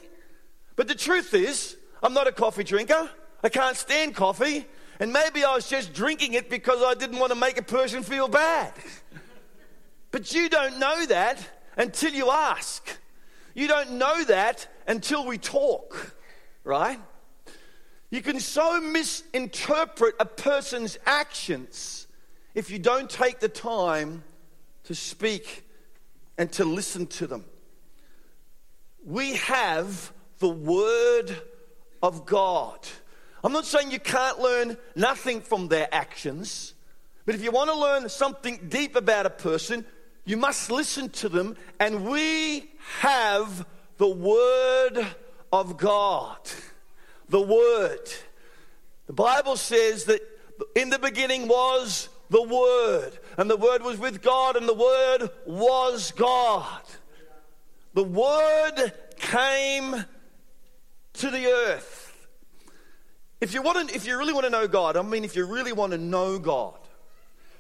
But 0.77 0.89
the 0.89 0.95
truth 0.95 1.35
is, 1.35 1.77
I'm 2.03 2.13
not 2.13 2.27
a 2.27 2.33
coffee 2.33 2.65
drinker. 2.65 3.11
I 3.43 3.49
can't 3.49 3.77
stand 3.77 4.15
coffee. 4.15 4.67
And 4.99 5.13
maybe 5.13 5.45
I 5.45 5.55
was 5.55 5.69
just 5.69 5.95
drinking 5.95 6.35
it 6.35 6.51
because 6.51 6.83
I 6.83 6.95
didn't 6.95 7.19
want 7.19 7.33
to 7.33 7.39
make 7.39 7.59
a 7.59 7.63
person 7.63 8.03
feel 8.03 8.29
bad. 8.29 8.73
But 10.13 10.35
you 10.35 10.49
don't 10.49 10.81
know 10.81 11.07
that 11.07 11.39
until 11.77 12.13
you 12.13 12.33
ask. 12.33 13.00
You 13.55 13.69
don't 13.69 13.93
know 13.93 14.25
that 14.25 14.67
until 14.87 15.27
we 15.27 15.39
talk, 15.39 16.17
right? 16.65 17.01
You 18.11 18.23
can 18.23 18.41
so 18.41 18.81
misinterpret 18.81 20.15
a 20.19 20.27
person's 20.27 20.99
actions 21.07 22.07
if 22.55 22.71
you 22.71 22.79
don't 22.79 23.09
take 23.09 23.39
the 23.41 23.49
time 23.49 24.25
to 24.85 24.95
speak 24.95 25.67
and 26.37 26.51
to 26.53 26.65
listen 26.65 27.07
to 27.07 27.27
them. 27.27 27.45
We 29.05 29.37
have 29.37 30.13
the 30.39 30.49
Word 30.49 31.37
of 32.03 32.27
God. 32.27 32.79
I'm 33.45 33.53
not 33.53 33.65
saying 33.65 33.91
you 33.91 34.01
can't 34.01 34.41
learn 34.41 34.77
nothing 34.97 35.41
from 35.41 35.69
their 35.69 35.89
actions, 35.93 36.75
but 37.25 37.35
if 37.35 37.43
you 37.43 37.51
want 37.51 37.71
to 37.71 37.77
learn 37.77 38.09
something 38.09 38.67
deep 38.69 38.97
about 38.97 39.27
a 39.27 39.31
person, 39.31 39.85
you 40.31 40.37
must 40.37 40.71
listen 40.71 41.09
to 41.09 41.29
them, 41.29 41.57
and 41.81 42.07
we 42.09 42.71
have 43.01 43.67
the 43.99 44.09
Word 44.09 45.05
of 45.53 45.77
God. 45.77 46.39
The 47.29 47.41
Word. 47.41 48.09
The 49.09 49.13
Bible 49.13 49.57
says 49.57 50.05
that 50.05 50.21
in 50.77 50.91
the 50.91 51.01
beginning 51.01 51.49
was 51.49 52.09
the 52.31 52.43
Word, 52.43 53.19
and 53.37 53.51
the 53.51 53.57
Word 53.57 53.83
was 53.83 53.99
with 53.99 54.23
God, 54.23 54.55
and 54.55 54.69
the 54.69 54.75
Word 54.75 55.31
was 55.47 56.13
God. 56.13 56.83
the 57.95 58.05
Word 58.05 58.93
came 59.19 60.05
to 61.15 61.31
the 61.31 61.47
earth. 61.47 62.29
If 63.41 63.53
you, 63.53 63.63
want 63.63 63.89
to, 63.89 63.95
if 63.95 64.07
you 64.07 64.17
really 64.17 64.33
want 64.33 64.45
to 64.45 64.51
know 64.51 64.69
God, 64.69 64.97
I 64.97 65.03
mean, 65.03 65.25
if 65.25 65.35
you 65.35 65.45
really 65.45 65.73
want 65.73 65.91
to 65.91 65.99
know 65.99 66.39
God, 66.39 66.79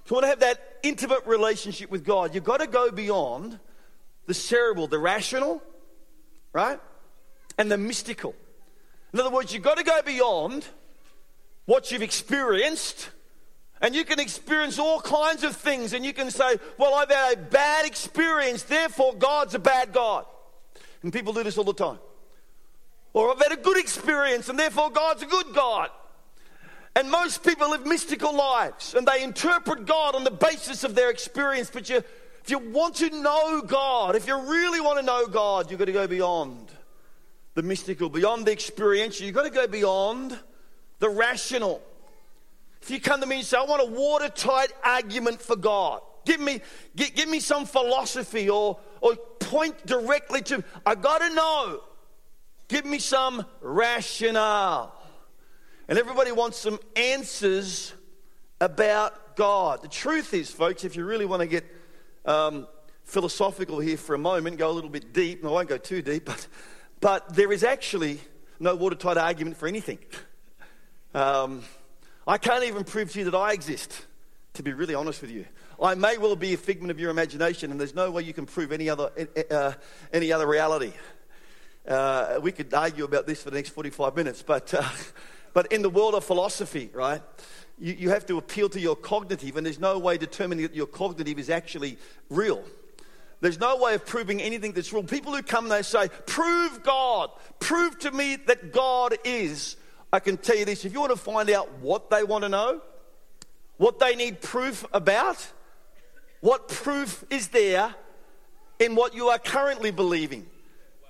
if 0.05 0.11
you 0.11 0.15
want 0.15 0.25
to 0.25 0.29
have 0.29 0.41
that 0.41 0.70
intimate 0.83 1.27
relationship 1.27 1.91
with 1.91 2.05
God, 2.05 2.35
you've 2.35 2.45
got 2.45 2.61
to 2.61 2.67
go 2.67 2.91
beyond 2.91 3.59
the 4.27 4.35
cerebral, 4.35 4.87
the 4.87 4.99
rational, 4.99 5.63
right? 6.53 6.81
And 7.59 7.71
the 7.71 7.79
mystical. 7.79 8.35
In 9.13 9.21
other 9.21 9.31
words, 9.31 9.53
you've 9.53 9.63
got 9.63 9.79
to 9.79 9.85
go 9.85 10.01
beyond 10.03 10.67
what 11.67 11.91
you've 11.91 12.03
experienced. 12.03 13.11
And 13.81 13.95
you 13.95 14.05
can 14.05 14.21
experience 14.21 14.79
all 14.79 15.01
kinds 15.01 15.43
of 15.43 15.57
things, 15.57 15.95
and 15.95 16.05
you 16.05 16.13
can 16.13 16.31
say, 16.31 16.59
Well, 16.77 16.95
I've 16.95 17.11
had 17.11 17.33
a 17.33 17.37
bad 17.37 17.87
experience, 17.87 18.63
therefore 18.65 19.15
God's 19.15 19.55
a 19.55 19.59
bad 19.59 19.93
God. 19.93 20.27
And 21.03 21.13
people 21.13 21.33
do 21.33 21.43
this 21.43 21.57
all 21.57 21.65
the 21.65 21.73
time. 21.73 21.99
Or 23.13 23.31
I've 23.31 23.39
had 23.39 23.53
a 23.53 23.57
good 23.57 23.79
experience 23.79 24.49
and 24.49 24.59
therefore 24.59 24.91
God's 24.91 25.23
a 25.23 25.27
good 25.27 25.55
God. 25.55 25.91
And 26.97 27.11
most 27.11 27.45
people 27.45 27.71
live 27.71 27.87
mystical 27.87 28.35
lives 28.35 28.95
and 28.95 29.07
they 29.07 29.23
interpret 29.23 29.87
God 29.87 30.15
on 30.15 30.25
the 30.25 30.31
basis 30.31 30.85
of 30.85 30.95
their 30.95 31.11
experience. 31.11 31.71
But 31.73 31.89
you, 31.89 31.97
if 31.97 32.51
you 32.51 32.59
want 32.59 32.97
to 32.97 33.11
know 33.11 33.63
God, 33.63 34.17
if 34.17 34.27
you 34.27 34.37
really 34.37 34.81
want 34.81 34.99
to 34.99 35.05
know 35.05 35.27
God, 35.27 35.71
you've 35.71 35.79
got 35.79 35.87
to 35.87 35.93
go 35.93 36.07
beyond 36.07 36.71
the 37.55 37.63
mystical, 37.63 38.09
beyond 38.09 38.47
the 38.47 38.53
experiential. 38.53 39.25
You've 39.27 39.35
got 39.35 39.45
to 39.45 39.51
go 39.51 39.67
beyond 39.67 40.39
the 40.99 41.09
rational. 41.09 41.81
If 42.83 42.91
you 42.91 43.01
come 43.01 43.21
to 43.21 43.27
me 43.27 43.37
and 43.37 43.45
say, 43.45 43.59
I 43.59 43.65
want 43.65 43.83
a 43.83 43.93
watertight 43.93 44.73
argument 44.83 45.41
for 45.41 45.57
God, 45.57 46.01
give 46.25 46.41
me, 46.41 46.61
give, 46.97 47.15
give 47.15 47.29
me 47.29 47.41
some 47.41 47.67
philosophy 47.67 48.51
or, 48.51 48.79
or 49.01 49.15
point 49.39 49.87
directly 49.87 50.43
to, 50.43 50.65
I 50.85 50.95
got 50.97 51.19
to 51.19 51.35
know 51.35 51.83
Give 52.71 52.85
me 52.85 53.01
some 53.01 53.45
rationale. 53.61 54.95
And 55.91 55.99
everybody 55.99 56.31
wants 56.31 56.57
some 56.57 56.79
answers 56.95 57.93
about 58.61 59.35
God. 59.35 59.83
The 59.83 59.89
truth 59.89 60.35
is, 60.35 60.49
folks, 60.49 60.85
if 60.85 60.95
you 60.95 61.05
really 61.05 61.27
want 61.27 61.41
to 61.41 61.49
get 61.49 61.65
um, 62.25 62.69
philosophical 63.03 63.81
here 63.81 63.97
for 63.97 64.15
a 64.15 64.19
moment, 64.19 64.57
go 64.57 64.71
a 64.71 64.73
little 64.73 64.89
bit 64.89 65.13
deep, 65.13 65.41
and 65.41 65.49
I 65.49 65.51
won't 65.51 65.69
go 65.69 65.79
too 65.79 66.01
deep, 66.01 66.27
but, 66.27 66.47
but 67.01 67.35
there 67.35 67.51
is 67.51 67.65
actually 67.65 68.21
no 68.61 68.77
watertight 68.77 69.17
argument 69.17 69.57
for 69.57 69.67
anything. 69.67 69.99
Um, 71.13 71.65
I 72.25 72.39
can't 72.39 72.63
even 72.63 72.85
prove 72.85 73.11
to 73.15 73.19
you 73.19 73.25
that 73.29 73.37
I 73.37 73.53
exist, 73.53 74.07
to 74.55 74.63
be 74.63 74.73
really 74.73 74.95
honest 74.95 75.21
with 75.23 75.33
you. 75.33 75.45
I 75.83 75.97
may 75.97 76.19
well 76.19 76.37
be 76.37 76.55
a 76.55 76.57
figment 76.57 76.93
of 76.93 77.01
your 77.01 77.11
imagination, 77.11 77.73
and 77.73 77.81
there's 77.81 77.97
no 77.97 78.13
way 78.13 78.23
you 78.23 78.33
can 78.33 78.47
prove 78.47 78.71
any 78.71 78.89
other, 78.89 79.11
uh, 79.51 79.73
any 80.13 80.33
other 80.33 80.47
reality. 80.47 80.93
Uh, 81.85 82.39
we 82.41 82.53
could 82.53 82.73
argue 82.73 83.03
about 83.03 83.27
this 83.27 83.43
for 83.43 83.51
the 83.51 83.57
next 83.57 83.71
45 83.71 84.15
minutes, 84.15 84.41
but, 84.41 84.73
uh, 84.73 84.89
but 85.53 85.73
in 85.73 85.83
the 85.83 85.91
world 85.91 86.15
of 86.15 86.25
philosophy, 86.25 86.91
right, 86.93 87.23
you, 87.79 87.95
you 87.95 88.11
have 88.11 88.27
to 88.27 88.39
appeal 88.39 88.69
to 88.71 88.81
your 88.81 88.97
cognitive, 88.97 89.57
and 89.57 89.65
there's 89.65 89.81
no 89.81 89.99
way 89.99 90.19
determining 90.19 90.67
that 90.67 90.75
your 90.75 90.87
cognitive 90.87 91.39
is 91.39 91.51
actually 91.51 91.99
real. 92.29 92.63
There's 93.41 93.59
no 93.59 93.79
way 93.79 93.95
of 93.95 94.05
proving 94.05 94.43
anything 94.43 94.73
that's 94.73 94.93
real. 94.93 95.03
People 95.03 95.35
who 95.35 95.43
come, 95.43 95.69
they 95.69 95.83
say, 95.83 96.09
Prove 96.27 96.83
God, 96.83 97.31
prove 97.59 97.99
to 98.01 98.11
me 98.11 98.37
that 98.47 98.73
God 98.73 99.17
is. 99.25 99.77
I 100.13 100.21
can 100.21 100.37
tell 100.37 100.57
you 100.57 100.65
this 100.65 100.85
if 100.85 100.93
you 100.93 101.01
want 101.01 101.13
to 101.13 101.19
find 101.19 101.49
out 101.51 101.71
what 101.79 102.11
they 102.11 102.23
want 102.23 102.43
to 102.45 102.49
know, 102.49 102.83
what 103.79 103.99
they 103.99 104.15
need 104.15 104.41
proof 104.41 104.85
about, 104.93 105.47
what 106.41 106.69
proof 106.69 107.25
is 107.31 107.49
there 107.49 107.95
in 108.79 108.95
what 108.95 109.15
you 109.15 109.29
are 109.29 109.39
currently 109.39 109.91
believing. 109.91 110.47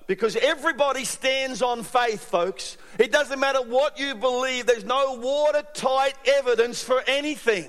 Because 0.06 0.34
everybody 0.36 1.04
stands 1.04 1.62
on 1.62 1.82
faith, 1.84 2.24
folks. 2.24 2.76
It 2.98 3.12
doesn't 3.12 3.38
matter 3.38 3.62
what 3.62 3.98
you 3.98 4.14
believe, 4.14 4.66
there's 4.66 4.84
no 4.84 5.14
watertight 5.14 6.14
evidence 6.26 6.82
for 6.82 7.02
anything. 7.06 7.68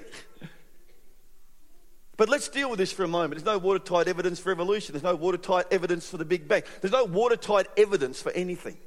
But 2.18 2.30
let's 2.30 2.50
deal 2.50 2.70
with 2.70 2.78
this 2.78 2.92
for 2.92 3.04
a 3.04 3.08
moment. 3.08 3.32
There's 3.32 3.46
no 3.46 3.58
watertight 3.58 4.08
evidence 4.08 4.40
for 4.40 4.52
evolution. 4.52 4.94
There's 4.94 5.02
no 5.02 5.16
watertight 5.16 5.66
evidence 5.72 6.08
for 6.08 6.18
the 6.18 6.26
Big 6.26 6.48
Bang. 6.48 6.62
There's 6.80 6.92
no 6.92 7.06
watertight 7.06 7.66
evidence 7.78 8.22
for 8.22 8.32
anything. 8.34 8.78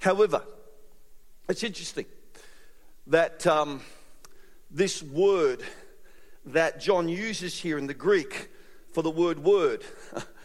However, 0.00 0.42
it's 1.48 1.62
interesting 1.62 2.06
that 3.08 3.46
um, 3.46 3.82
this 4.70 5.02
word 5.02 5.62
that 6.46 6.80
John 6.80 7.08
uses 7.08 7.58
here 7.58 7.76
in 7.76 7.86
the 7.86 7.94
Greek 7.94 8.48
for 8.92 9.02
the 9.02 9.10
word 9.10 9.44
word 9.44 9.84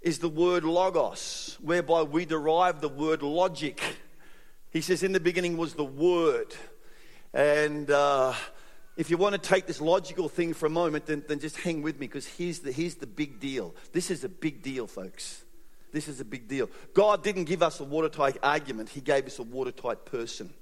is 0.00 0.18
the 0.18 0.28
word 0.28 0.64
logos, 0.64 1.58
whereby 1.60 2.02
we 2.02 2.24
derive 2.24 2.80
the 2.80 2.88
word 2.88 3.22
logic. 3.22 3.80
He 4.70 4.80
says, 4.80 5.02
In 5.02 5.12
the 5.12 5.20
beginning 5.20 5.56
was 5.56 5.74
the 5.74 5.84
word. 5.84 6.54
And 7.34 7.90
uh, 7.90 8.34
if 8.96 9.10
you 9.10 9.16
want 9.16 9.34
to 9.34 9.38
take 9.38 9.66
this 9.66 9.80
logical 9.80 10.28
thing 10.28 10.54
for 10.54 10.66
a 10.66 10.70
moment, 10.70 11.06
then, 11.06 11.24
then 11.28 11.40
just 11.40 11.56
hang 11.56 11.82
with 11.82 11.98
me 11.98 12.06
because 12.06 12.26
here's 12.26 12.60
the, 12.60 12.72
here's 12.72 12.96
the 12.96 13.06
big 13.06 13.40
deal. 13.40 13.74
This 13.92 14.10
is 14.10 14.24
a 14.24 14.28
big 14.28 14.62
deal, 14.62 14.86
folks. 14.86 15.44
This 15.92 16.08
is 16.08 16.20
a 16.20 16.24
big 16.24 16.48
deal. 16.48 16.68
God 16.94 17.22
didn't 17.24 17.44
give 17.44 17.62
us 17.62 17.80
a 17.80 17.84
watertight 17.84 18.38
argument, 18.42 18.90
He 18.90 19.00
gave 19.00 19.26
us 19.26 19.38
a 19.38 19.42
watertight 19.42 20.04
person. 20.04 20.52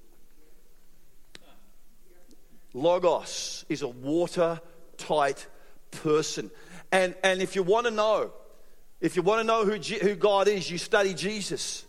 Logos 2.73 3.65
is 3.69 3.83
a 3.83 3.89
watertight 3.89 5.47
person. 5.91 6.51
And, 6.93 7.15
and 7.25 7.41
if 7.41 7.57
you 7.57 7.63
want 7.63 7.87
to 7.87 7.91
know 7.91 8.33
if 9.01 9.17
you 9.17 9.23
want 9.23 9.41
to 9.41 9.47
know 9.47 9.65
who, 9.65 9.77
who 9.77 10.15
God 10.15 10.49
is, 10.49 10.71
you 10.71 10.79
study 10.79 11.15
Jesus. 11.15 11.85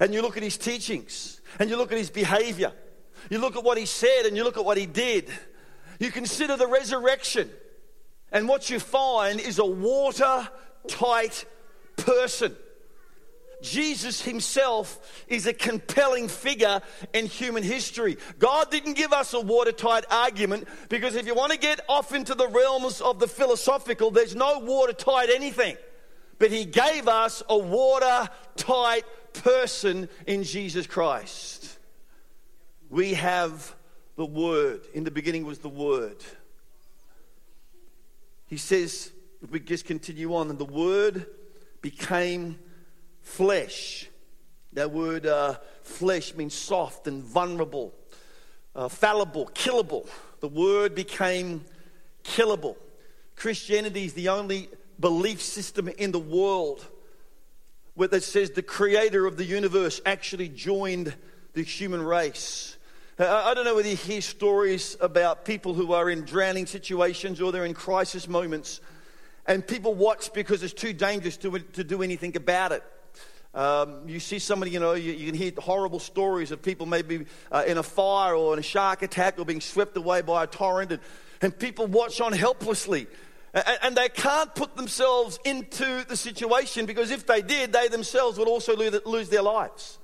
And 0.00 0.12
you 0.12 0.22
look 0.22 0.36
at 0.36 0.42
his 0.42 0.58
teachings. 0.58 1.40
And 1.58 1.70
you 1.70 1.76
look 1.76 1.92
at 1.92 1.98
his 1.98 2.10
behavior. 2.10 2.72
You 3.30 3.38
look 3.38 3.56
at 3.56 3.64
what 3.64 3.78
he 3.78 3.86
said 3.86 4.26
and 4.26 4.36
you 4.36 4.44
look 4.44 4.56
at 4.56 4.64
what 4.64 4.76
he 4.76 4.86
did. 4.86 5.30
You 6.00 6.10
consider 6.10 6.56
the 6.56 6.66
resurrection. 6.66 7.50
And 8.32 8.48
what 8.48 8.68
you 8.68 8.80
find 8.80 9.38
is 9.38 9.58
a 9.58 9.64
watertight 9.64 11.44
person. 11.96 12.56
Jesus 13.62 14.20
himself 14.20 15.24
is 15.28 15.46
a 15.46 15.54
compelling 15.54 16.28
figure 16.28 16.82
in 17.14 17.26
human 17.26 17.62
history. 17.62 18.18
God 18.38 18.70
didn't 18.70 18.94
give 18.94 19.12
us 19.12 19.32
a 19.32 19.40
watertight 19.40 20.04
argument 20.10 20.68
because 20.90 21.14
if 21.14 21.26
you 21.26 21.34
want 21.34 21.52
to 21.52 21.58
get 21.58 21.80
off 21.88 22.12
into 22.12 22.34
the 22.34 22.48
realms 22.48 23.00
of 23.00 23.20
the 23.20 23.28
philosophical, 23.28 24.10
there's 24.10 24.34
no 24.34 24.58
watertight 24.58 25.30
anything 25.30 25.76
but 26.38 26.50
He 26.50 26.64
gave 26.64 27.08
us 27.08 27.42
a 27.48 27.56
watertight 27.56 29.04
person 29.32 30.08
in 30.26 30.42
Jesus 30.42 30.86
Christ. 30.86 31.78
We 32.90 33.14
have 33.14 33.74
the 34.16 34.24
Word. 34.26 34.82
In 34.94 35.04
the 35.04 35.10
beginning 35.10 35.44
was 35.44 35.58
the 35.58 35.68
Word. 35.68 36.16
He 38.46 38.56
says, 38.56 39.10
if 39.42 39.50
we 39.50 39.60
just 39.60 39.84
continue 39.84 40.34
on, 40.34 40.50
and 40.50 40.58
the 40.58 40.64
Word 40.64 41.26
became 41.80 42.58
flesh. 43.20 44.08
That 44.74 44.90
word 44.90 45.26
uh, 45.26 45.56
flesh 45.82 46.34
means 46.34 46.54
soft 46.54 47.06
and 47.06 47.22
vulnerable, 47.22 47.94
uh, 48.74 48.88
fallible, 48.88 49.50
killable. 49.54 50.08
The 50.40 50.48
Word 50.48 50.94
became 50.94 51.64
killable. 52.22 52.76
Christianity 53.36 54.04
is 54.04 54.14
the 54.14 54.28
only 54.28 54.68
belief 55.00 55.42
system 55.42 55.88
in 55.88 56.12
the 56.12 56.18
world 56.18 56.86
where 57.94 58.08
that 58.08 58.22
says 58.22 58.50
the 58.50 58.62
creator 58.62 59.26
of 59.26 59.36
the 59.36 59.44
universe 59.44 60.00
actually 60.04 60.48
joined 60.48 61.14
the 61.54 61.62
human 61.62 62.02
race. 62.02 62.76
I 63.16 63.54
don't 63.54 63.64
know 63.64 63.76
whether 63.76 63.88
you 63.88 63.94
hear 63.94 64.20
stories 64.20 64.96
about 65.00 65.44
people 65.44 65.74
who 65.74 65.92
are 65.92 66.10
in 66.10 66.24
drowning 66.24 66.66
situations 66.66 67.40
or 67.40 67.52
they're 67.52 67.64
in 67.64 67.74
crisis 67.74 68.26
moments, 68.26 68.80
and 69.46 69.64
people 69.64 69.94
watch 69.94 70.32
because 70.32 70.64
it's 70.64 70.72
too 70.72 70.92
dangerous 70.92 71.36
to, 71.38 71.56
to 71.60 71.84
do 71.84 72.02
anything 72.02 72.36
about 72.36 72.72
it. 72.72 72.82
Um, 73.54 74.08
you 74.08 74.18
see 74.18 74.40
somebody, 74.40 74.72
you 74.72 74.80
know, 74.80 74.94
you, 74.94 75.12
you, 75.12 75.26
can 75.26 75.36
hear 75.36 75.52
horrible 75.58 76.00
stories 76.00 76.50
of 76.50 76.60
people 76.60 76.86
maybe 76.86 77.26
uh, 77.52 77.62
in 77.64 77.78
a 77.78 77.84
fire 77.84 78.34
or 78.34 78.52
in 78.52 78.58
a 78.58 78.62
shark 78.62 79.02
attack 79.02 79.38
or 79.38 79.44
being 79.44 79.60
swept 79.60 79.96
away 79.96 80.22
by 80.22 80.42
a 80.42 80.46
torrent, 80.48 80.90
and, 80.90 81.00
and 81.40 81.56
people 81.56 81.86
watch 81.86 82.20
on 82.20 82.32
helplessly 82.32 83.06
and 83.54 83.96
they 83.96 84.08
can't 84.08 84.52
put 84.54 84.76
themselves 84.76 85.38
into 85.44 86.04
the 86.08 86.16
situation 86.16 86.86
because 86.86 87.12
if 87.12 87.24
they 87.26 87.40
did, 87.40 87.72
they 87.72 87.86
themselves 87.86 88.36
would 88.36 88.48
also 88.48 88.74
lose 88.76 89.28
their 89.28 89.42
lives. 89.42 89.98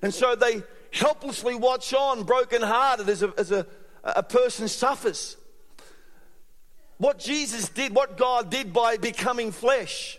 And 0.00 0.12
so 0.12 0.34
they 0.34 0.62
helplessly 0.90 1.54
watch 1.54 1.92
on, 1.92 2.24
brokenhearted, 2.24 3.08
as 3.08 3.22
a, 3.22 3.32
as 3.36 3.52
a, 3.52 3.66
a 4.02 4.22
person 4.22 4.68
suffers. 4.68 5.36
What 6.96 7.18
Jesus 7.18 7.68
did, 7.68 7.94
what 7.94 8.16
God 8.16 8.50
did 8.50 8.72
by 8.72 8.96
becoming 8.96 9.52
flesh, 9.52 10.18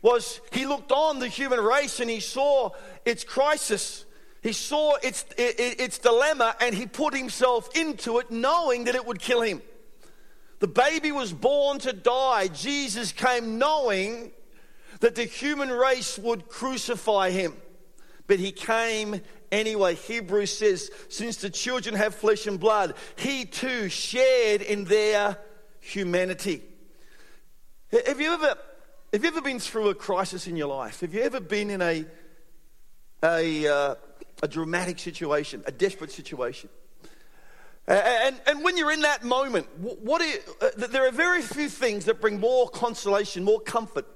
was 0.00 0.40
He 0.50 0.66
looked 0.66 0.90
on 0.90 1.20
the 1.20 1.28
human 1.28 1.60
race 1.60 2.00
and 2.00 2.10
He 2.10 2.20
saw 2.20 2.70
its 3.04 3.22
crisis. 3.22 4.04
He 4.42 4.52
saw 4.52 4.96
its, 5.04 5.24
its 5.38 5.98
dilemma 5.98 6.56
and 6.60 6.74
He 6.74 6.86
put 6.86 7.14
Himself 7.14 7.68
into 7.76 8.18
it, 8.18 8.30
knowing 8.30 8.84
that 8.84 8.96
it 8.96 9.06
would 9.06 9.20
kill 9.20 9.42
Him. 9.42 9.62
The 10.62 10.68
baby 10.68 11.10
was 11.10 11.32
born 11.32 11.80
to 11.80 11.92
die. 11.92 12.46
Jesus 12.46 13.10
came 13.10 13.58
knowing 13.58 14.30
that 15.00 15.16
the 15.16 15.24
human 15.24 15.68
race 15.72 16.16
would 16.20 16.46
crucify 16.46 17.30
him. 17.30 17.56
But 18.28 18.38
he 18.38 18.52
came 18.52 19.22
anyway. 19.50 19.96
Hebrews 19.96 20.56
says, 20.56 20.92
since 21.08 21.38
the 21.38 21.50
children 21.50 21.96
have 21.96 22.14
flesh 22.14 22.46
and 22.46 22.60
blood, 22.60 22.94
he 23.16 23.44
too 23.44 23.88
shared 23.88 24.62
in 24.62 24.84
their 24.84 25.36
humanity. 25.80 26.62
Have 27.90 28.20
you 28.20 28.32
ever, 28.32 28.54
have 29.12 29.24
you 29.24 29.30
ever 29.30 29.42
been 29.42 29.58
through 29.58 29.88
a 29.88 29.96
crisis 29.96 30.46
in 30.46 30.54
your 30.54 30.68
life? 30.68 31.00
Have 31.00 31.12
you 31.12 31.22
ever 31.22 31.40
been 31.40 31.70
in 31.70 31.82
a, 31.82 32.04
a, 33.24 33.66
uh, 33.66 33.94
a 34.44 34.46
dramatic 34.46 35.00
situation, 35.00 35.64
a 35.66 35.72
desperate 35.72 36.12
situation? 36.12 36.68
And, 37.88 38.40
and 38.46 38.62
when 38.62 38.76
you're 38.76 38.92
in 38.92 39.00
that 39.00 39.24
moment, 39.24 39.66
what 39.78 40.22
you, 40.22 40.38
uh, 40.60 40.86
there 40.86 41.06
are 41.06 41.10
very 41.10 41.42
few 41.42 41.68
things 41.68 42.04
that 42.04 42.20
bring 42.20 42.38
more 42.38 42.68
consolation, 42.68 43.42
more 43.42 43.60
comfort, 43.60 44.06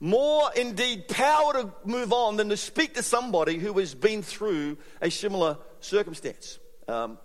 more 0.00 0.50
indeed 0.54 1.08
power 1.08 1.54
to 1.54 1.72
move 1.84 2.12
on 2.12 2.36
than 2.36 2.50
to 2.50 2.58
speak 2.58 2.94
to 2.94 3.02
somebody 3.02 3.58
who 3.58 3.72
has 3.78 3.94
been 3.94 4.22
through 4.22 4.76
a 5.00 5.10
similar 5.10 5.56
circumstance. 5.80 6.58
Um, 6.86 7.18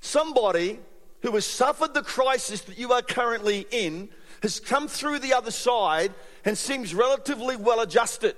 somebody 0.00 0.80
who 1.22 1.30
has 1.32 1.46
suffered 1.46 1.94
the 1.94 2.02
crisis 2.02 2.62
that 2.62 2.76
you 2.76 2.92
are 2.92 3.02
currently 3.02 3.64
in 3.70 4.08
has 4.42 4.58
come 4.58 4.88
through 4.88 5.20
the 5.20 5.34
other 5.34 5.52
side 5.52 6.12
and 6.44 6.58
seems 6.58 6.94
relatively 6.94 7.54
well 7.54 7.80
adjusted. 7.80 8.36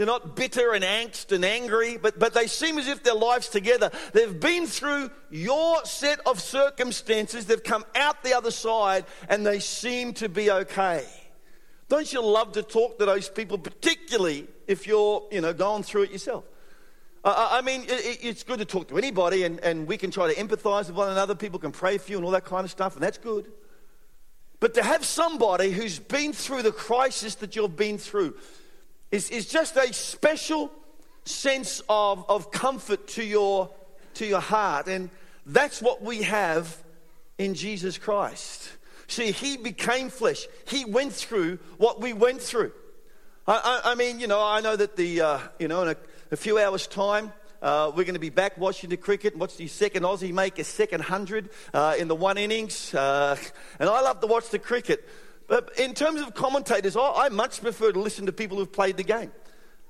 They're 0.00 0.06
not 0.06 0.34
bitter 0.34 0.72
and 0.72 0.82
angst 0.82 1.30
and 1.30 1.44
angry, 1.44 1.98
but, 1.98 2.18
but 2.18 2.32
they 2.32 2.46
seem 2.46 2.78
as 2.78 2.88
if 2.88 3.02
their 3.02 3.12
lives 3.12 3.50
together. 3.50 3.90
They've 4.14 4.40
been 4.40 4.66
through 4.66 5.10
your 5.30 5.84
set 5.84 6.20
of 6.24 6.40
circumstances, 6.40 7.44
they've 7.44 7.62
come 7.62 7.84
out 7.94 8.24
the 8.24 8.32
other 8.32 8.50
side, 8.50 9.04
and 9.28 9.44
they 9.44 9.58
seem 9.58 10.14
to 10.14 10.30
be 10.30 10.50
okay. 10.50 11.04
Don't 11.90 12.10
you 12.10 12.24
love 12.24 12.52
to 12.52 12.62
talk 12.62 12.98
to 12.98 13.04
those 13.04 13.28
people, 13.28 13.58
particularly 13.58 14.48
if 14.66 14.86
you're, 14.86 15.22
you 15.30 15.42
know, 15.42 15.52
going 15.52 15.82
through 15.82 16.04
it 16.04 16.12
yourself? 16.12 16.44
I 17.22 17.60
mean, 17.60 17.84
it's 17.86 18.42
good 18.42 18.60
to 18.60 18.64
talk 18.64 18.88
to 18.88 18.96
anybody, 18.96 19.42
and, 19.42 19.60
and 19.60 19.86
we 19.86 19.98
can 19.98 20.10
try 20.10 20.32
to 20.32 20.40
empathize 20.42 20.86
with 20.86 20.96
one 20.96 21.10
another. 21.10 21.34
People 21.34 21.58
can 21.58 21.72
pray 21.72 21.98
for 21.98 22.10
you 22.10 22.16
and 22.16 22.24
all 22.24 22.32
that 22.32 22.46
kind 22.46 22.64
of 22.64 22.70
stuff, 22.70 22.94
and 22.94 23.02
that's 23.02 23.18
good. 23.18 23.52
But 24.60 24.72
to 24.74 24.82
have 24.82 25.04
somebody 25.04 25.72
who's 25.72 25.98
been 25.98 26.32
through 26.32 26.62
the 26.62 26.72
crisis 26.72 27.34
that 27.34 27.54
you've 27.54 27.76
been 27.76 27.98
through, 27.98 28.34
is, 29.10 29.30
is 29.30 29.46
just 29.46 29.76
a 29.76 29.92
special 29.92 30.70
sense 31.24 31.82
of, 31.88 32.24
of 32.28 32.50
comfort 32.50 33.08
to 33.08 33.24
your, 33.24 33.70
to 34.14 34.26
your 34.26 34.40
heart. 34.40 34.86
And 34.86 35.10
that's 35.46 35.82
what 35.82 36.02
we 36.02 36.22
have 36.22 36.76
in 37.38 37.54
Jesus 37.54 37.98
Christ. 37.98 38.70
See, 39.06 39.32
He 39.32 39.56
became 39.56 40.10
flesh, 40.10 40.46
He 40.66 40.84
went 40.84 41.12
through 41.12 41.58
what 41.78 42.00
we 42.00 42.12
went 42.12 42.40
through. 42.40 42.72
I, 43.46 43.80
I, 43.84 43.92
I 43.92 43.94
mean, 43.94 44.20
you 44.20 44.26
know, 44.26 44.44
I 44.44 44.60
know 44.60 44.76
that 44.76 44.96
the, 44.96 45.20
uh, 45.20 45.38
you 45.58 45.68
know, 45.68 45.82
in 45.82 45.88
a, 45.88 45.96
a 46.30 46.36
few 46.36 46.58
hours' 46.58 46.86
time, 46.86 47.32
uh, 47.62 47.90
we're 47.94 48.04
going 48.04 48.14
to 48.14 48.20
be 48.20 48.30
back 48.30 48.56
watching 48.56 48.88
the 48.88 48.96
cricket 48.96 49.34
and 49.34 49.40
watch 49.40 49.56
the 49.56 49.66
second 49.66 50.04
Aussie 50.04 50.32
make 50.32 50.58
a 50.58 50.64
second 50.64 51.02
hundred 51.02 51.50
uh, 51.74 51.94
in 51.98 52.08
the 52.08 52.14
one 52.14 52.38
innings. 52.38 52.94
Uh, 52.94 53.36
and 53.78 53.88
I 53.88 54.00
love 54.00 54.20
to 54.20 54.26
watch 54.26 54.48
the 54.48 54.58
cricket. 54.58 55.06
But 55.50 55.80
in 55.80 55.94
terms 55.94 56.20
of 56.20 56.32
commentators, 56.32 56.96
I, 56.96 57.24
I 57.24 57.28
much 57.28 57.60
prefer 57.60 57.90
to 57.90 57.98
listen 57.98 58.26
to 58.26 58.32
people 58.32 58.56
who've 58.56 58.72
played 58.72 58.96
the 58.96 59.02
game. 59.02 59.32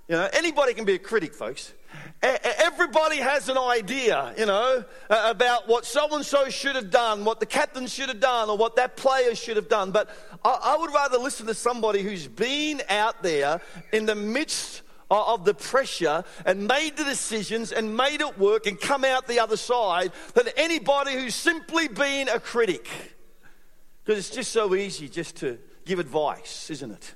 You 0.09 0.17
know, 0.17 0.27
anybody 0.33 0.73
can 0.73 0.87
be 0.87 0.95
a 0.95 0.99
critic, 0.99 1.35
folks. 1.35 1.75
Everybody 2.23 3.19
has 3.19 3.51
an 3.51 3.59
idea, 3.59 4.35
you 4.39 4.47
know, 4.47 4.83
about 5.11 5.69
what 5.69 5.85
so 5.85 6.09
and 6.15 6.25
so 6.25 6.49
should 6.49 6.77
have 6.77 6.91
done, 6.91 7.27
what 7.27 7.41
the 7.41 7.47
captain 7.47 7.87
should 7.87 8.09
have 8.09 8.21
done, 8.21 8.49
or 8.49 8.57
what 8.57 8.77
that 8.77 8.97
player 8.97 9.35
should 9.35 9.57
have 9.57 9.69
done. 9.69 9.91
But 9.91 10.09
I 10.43 10.79
would 10.81 10.95
rather 10.95 11.19
listen 11.19 11.47
to 11.47 11.55
somebody 11.55 12.03
who's 12.03 12.27
been 12.27 12.81
out 12.89 13.23
there 13.23 13.61
in 13.93 14.07
the 14.07 14.15
midst 14.15 14.81
of 15.11 15.45
the 15.45 15.53
pressure 15.53 16.25
and 16.47 16.67
made 16.67 16.97
the 16.97 17.05
decisions 17.05 17.71
and 17.71 17.95
made 17.95 18.23
it 18.23 18.39
work 18.39 18.67
and 18.67 18.81
come 18.81 19.05
out 19.05 19.27
the 19.27 19.41
other 19.41 19.59
side 19.59 20.13
than 20.33 20.49
anybody 20.57 21.13
who's 21.13 21.35
simply 21.35 21.87
been 21.87 22.31
a 22.31 22.41
critic. 22.41 22.89
Because 24.11 24.27
it's 24.27 24.35
just 24.35 24.51
so 24.51 24.75
easy 24.75 25.09
just 25.09 25.37
to 25.37 25.57
give 25.85 26.01
advice, 26.01 26.69
isn't 26.69 26.91
it? 26.91 27.15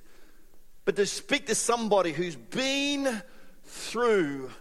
But 0.84 0.94
to 0.94 1.06
speak 1.06 1.46
to 1.46 1.54
somebody 1.56 2.12
who's 2.12 2.36
been 2.36 3.20
through 3.64 4.52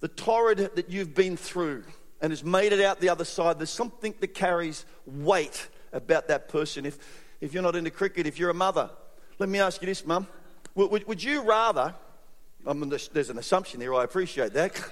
the 0.00 0.08
torrid 0.08 0.58
that 0.58 0.90
you've 0.90 1.14
been 1.14 1.36
through 1.36 1.84
and 2.20 2.32
has 2.32 2.42
made 2.42 2.72
it 2.72 2.80
out 2.80 2.98
the 2.98 3.10
other 3.10 3.24
side, 3.24 3.60
there's 3.60 3.70
something 3.70 4.12
that 4.18 4.34
carries 4.34 4.86
weight 5.06 5.68
about 5.92 6.26
that 6.26 6.48
person. 6.48 6.84
If, 6.84 6.98
if 7.40 7.54
you're 7.54 7.62
not 7.62 7.76
into 7.76 7.92
cricket, 7.92 8.26
if 8.26 8.40
you're 8.40 8.50
a 8.50 8.54
mother, 8.54 8.90
let 9.38 9.48
me 9.48 9.60
ask 9.60 9.80
you 9.80 9.86
this, 9.86 10.04
Mum. 10.04 10.26
Would, 10.74 10.90
would, 10.90 11.06
would 11.06 11.22
you 11.22 11.42
rather, 11.42 11.94
I 12.66 12.72
mean, 12.72 12.88
there's 12.88 13.30
an 13.30 13.38
assumption 13.38 13.78
there, 13.78 13.94
I 13.94 14.02
appreciate 14.02 14.52
that. 14.54 14.82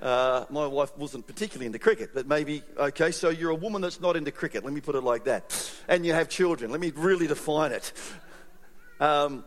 Uh, 0.00 0.44
my 0.48 0.66
wife 0.66 0.96
wasn't 0.96 1.26
particularly 1.26 1.66
into 1.66 1.78
cricket, 1.78 2.10
but 2.14 2.26
maybe, 2.26 2.62
okay, 2.78 3.10
so 3.10 3.30
you're 3.30 3.50
a 3.50 3.54
woman 3.54 3.82
that's 3.82 4.00
not 4.00 4.16
into 4.16 4.30
cricket, 4.30 4.64
let 4.64 4.72
me 4.72 4.80
put 4.80 4.94
it 4.94 5.02
like 5.02 5.24
that. 5.24 5.72
And 5.88 6.06
you 6.06 6.12
have 6.12 6.28
children, 6.28 6.70
let 6.70 6.80
me 6.80 6.92
really 6.94 7.26
define 7.26 7.72
it. 7.72 7.92
Um, 9.00 9.44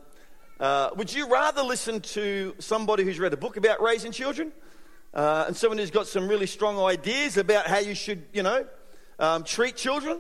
uh, 0.60 0.90
would 0.96 1.14
you 1.14 1.30
rather 1.30 1.64
listen 1.64 2.02
to 2.02 2.54
somebody 2.60 3.04
who's 3.04 3.20
read 3.20 3.34
a 3.34 3.38
book 3.38 3.56
about 3.56 3.82
raising 3.82 4.12
children 4.12 4.52
uh, 5.14 5.46
and 5.48 5.56
someone 5.56 5.78
who's 5.78 5.92
got 5.92 6.08
some 6.08 6.28
really 6.28 6.48
strong 6.48 6.80
ideas 6.80 7.38
about 7.38 7.68
how 7.68 7.80
you 7.80 7.96
should, 7.96 8.24
you 8.34 8.44
know, 8.44 8.68
um, 9.20 9.44
treat 9.44 9.78
children? 9.78 10.20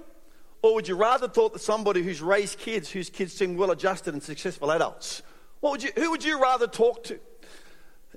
Or 0.62 0.76
would 0.76 0.88
you 0.88 0.96
rather 0.96 1.28
talk 1.28 1.54
to 1.54 1.60
somebody 1.60 2.04
who's 2.04 2.22
raised 2.22 2.58
kids, 2.60 2.89
whose 2.89 3.10
kids 3.10 3.34
seem 3.34 3.58
well 3.58 3.72
adjusted 3.72 4.13
and 4.13 4.24
successful 4.24 4.72
adults? 4.72 5.24
What 5.60 5.72
would 5.72 5.84
you, 5.84 5.91
who 5.96 6.12
would 6.12 6.24
you 6.24 6.41
rather 6.41 6.67
talk 6.67 7.04
to? 7.06 7.20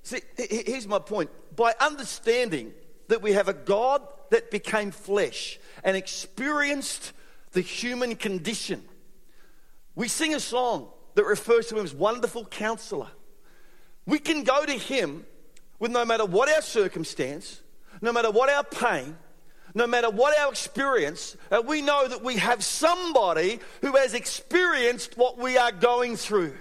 See, 0.05 0.21
here's 0.37 0.87
my 0.87 1.01
point. 1.01 1.31
By 1.57 1.75
understanding 1.81 2.73
that 3.09 3.23
we 3.23 3.33
have 3.33 3.49
a 3.49 3.55
God 3.55 4.03
that 4.31 4.51
became 4.51 4.91
flesh 4.91 5.59
and 5.83 5.97
experienced 5.97 7.13
the 7.53 7.63
human 7.63 8.15
condition, 8.15 8.85
we 9.95 10.09
sing 10.09 10.35
a 10.35 10.41
song 10.41 10.89
that 11.15 11.25
refers 11.25 11.69
to 11.69 11.79
him 11.79 11.85
as 11.85 11.95
wonderful 11.95 12.45
counselor. 12.45 13.09
We 14.07 14.19
can 14.19 14.45
go 14.45 14.65
to 14.65 14.73
him 14.73 15.25
with 15.79 15.91
no 15.91 16.05
matter 16.05 16.27
what 16.27 16.49
our 16.49 16.63
circumstance, 16.63 17.63
no 18.03 18.13
matter 18.13 18.31
what 18.31 18.51
our 18.51 18.65
pain, 18.65 19.17
no 19.75 19.87
matter 19.87 20.11
what 20.11 20.39
our 20.39 20.51
experience, 20.51 21.37
we 21.67 21.81
know 21.81 22.07
that 22.09 22.23
we 22.23 22.37
have 22.37 22.63
somebody 22.63 23.59
who 23.81 23.97
has 23.97 24.13
experienced 24.15 25.17
what 25.17 25.39
we 25.39 25.57
are 25.57 25.73
going 25.73 26.17
through. 26.17 26.55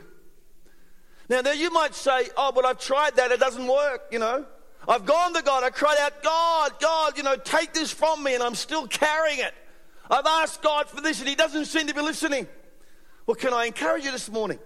Now, 1.30 1.42
now 1.42 1.52
you 1.52 1.72
might 1.72 1.96
say, 1.96 2.30
oh, 2.36 2.52
but 2.54 2.66
I've 2.66 2.80
tried 2.80 3.16
that, 3.16 3.32
it 3.32 3.40
doesn't 3.40 3.68
work, 3.68 4.08
you 4.12 4.20
know. 4.20 4.46
I've 4.88 5.06
gone 5.06 5.34
to 5.34 5.42
God, 5.42 5.64
I 5.64 5.70
cried 5.70 5.98
out, 6.02 6.22
God, 6.22 6.80
God, 6.80 7.18
you 7.18 7.24
know, 7.24 7.38
take 7.38 7.74
this 7.74 7.92
from 7.92 8.24
me, 8.24 8.34
and 8.34 8.44
I'm 8.44 8.56
still 8.56 8.88
carrying 8.88 9.40
it. 9.40 9.54
I've 10.10 10.26
asked 10.26 10.62
God 10.62 10.90
for 10.90 11.00
this, 11.00 11.20
and 11.20 11.30
He 11.30 11.36
doesn't 11.36 11.66
seem 11.66 11.88
to 11.88 11.94
be 11.94 12.02
listening. 12.02 12.48
Well, 13.26 13.36
can 13.36 13.54
I 13.54 13.66
encourage 13.66 14.04
you 14.04 14.12
this 14.12 14.30
morning? 14.30 14.60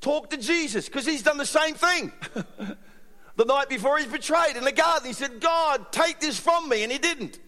Talk 0.00 0.30
to 0.30 0.36
Jesus, 0.36 0.86
because 0.86 1.04
He's 1.04 1.22
done 1.22 1.38
the 1.38 1.46
same 1.46 1.74
thing. 1.74 2.12
the 3.36 3.44
night 3.44 3.68
before 3.68 3.98
He's 3.98 4.06
betrayed 4.06 4.56
in 4.56 4.62
the 4.62 4.72
garden, 4.72 5.08
He 5.08 5.12
said, 5.12 5.40
God, 5.40 5.90
take 5.90 6.20
this 6.20 6.38
from 6.38 6.68
me, 6.68 6.84
and 6.84 6.92
He 6.92 6.98
didn't. 6.98 7.40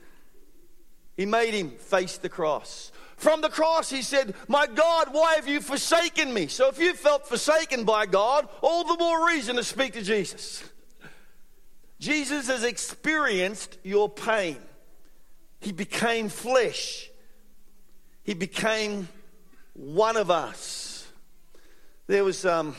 He 1.16 1.26
made 1.26 1.54
Him 1.54 1.70
face 1.70 2.18
the 2.18 2.28
cross. 2.28 2.90
From 3.16 3.40
the 3.40 3.48
cross, 3.48 3.88
he 3.88 4.02
said, 4.02 4.34
My 4.46 4.66
God, 4.66 5.08
why 5.10 5.34
have 5.34 5.48
you 5.48 5.60
forsaken 5.60 6.32
me? 6.32 6.48
So 6.48 6.68
if 6.68 6.78
you 6.78 6.92
felt 6.92 7.26
forsaken 7.26 7.84
by 7.84 8.06
God, 8.06 8.46
all 8.60 8.84
the 8.84 9.02
more 9.02 9.26
reason 9.26 9.56
to 9.56 9.64
speak 9.64 9.94
to 9.94 10.02
Jesus. 10.02 10.62
Jesus 11.98 12.48
has 12.48 12.62
experienced 12.62 13.78
your 13.82 14.10
pain. 14.10 14.58
He 15.60 15.72
became 15.72 16.28
flesh. 16.28 17.08
He 18.22 18.34
became 18.34 19.08
one 19.72 20.18
of 20.18 20.30
us. 20.30 21.06
There 22.08 22.22
was, 22.22 22.44
um, 22.44 22.76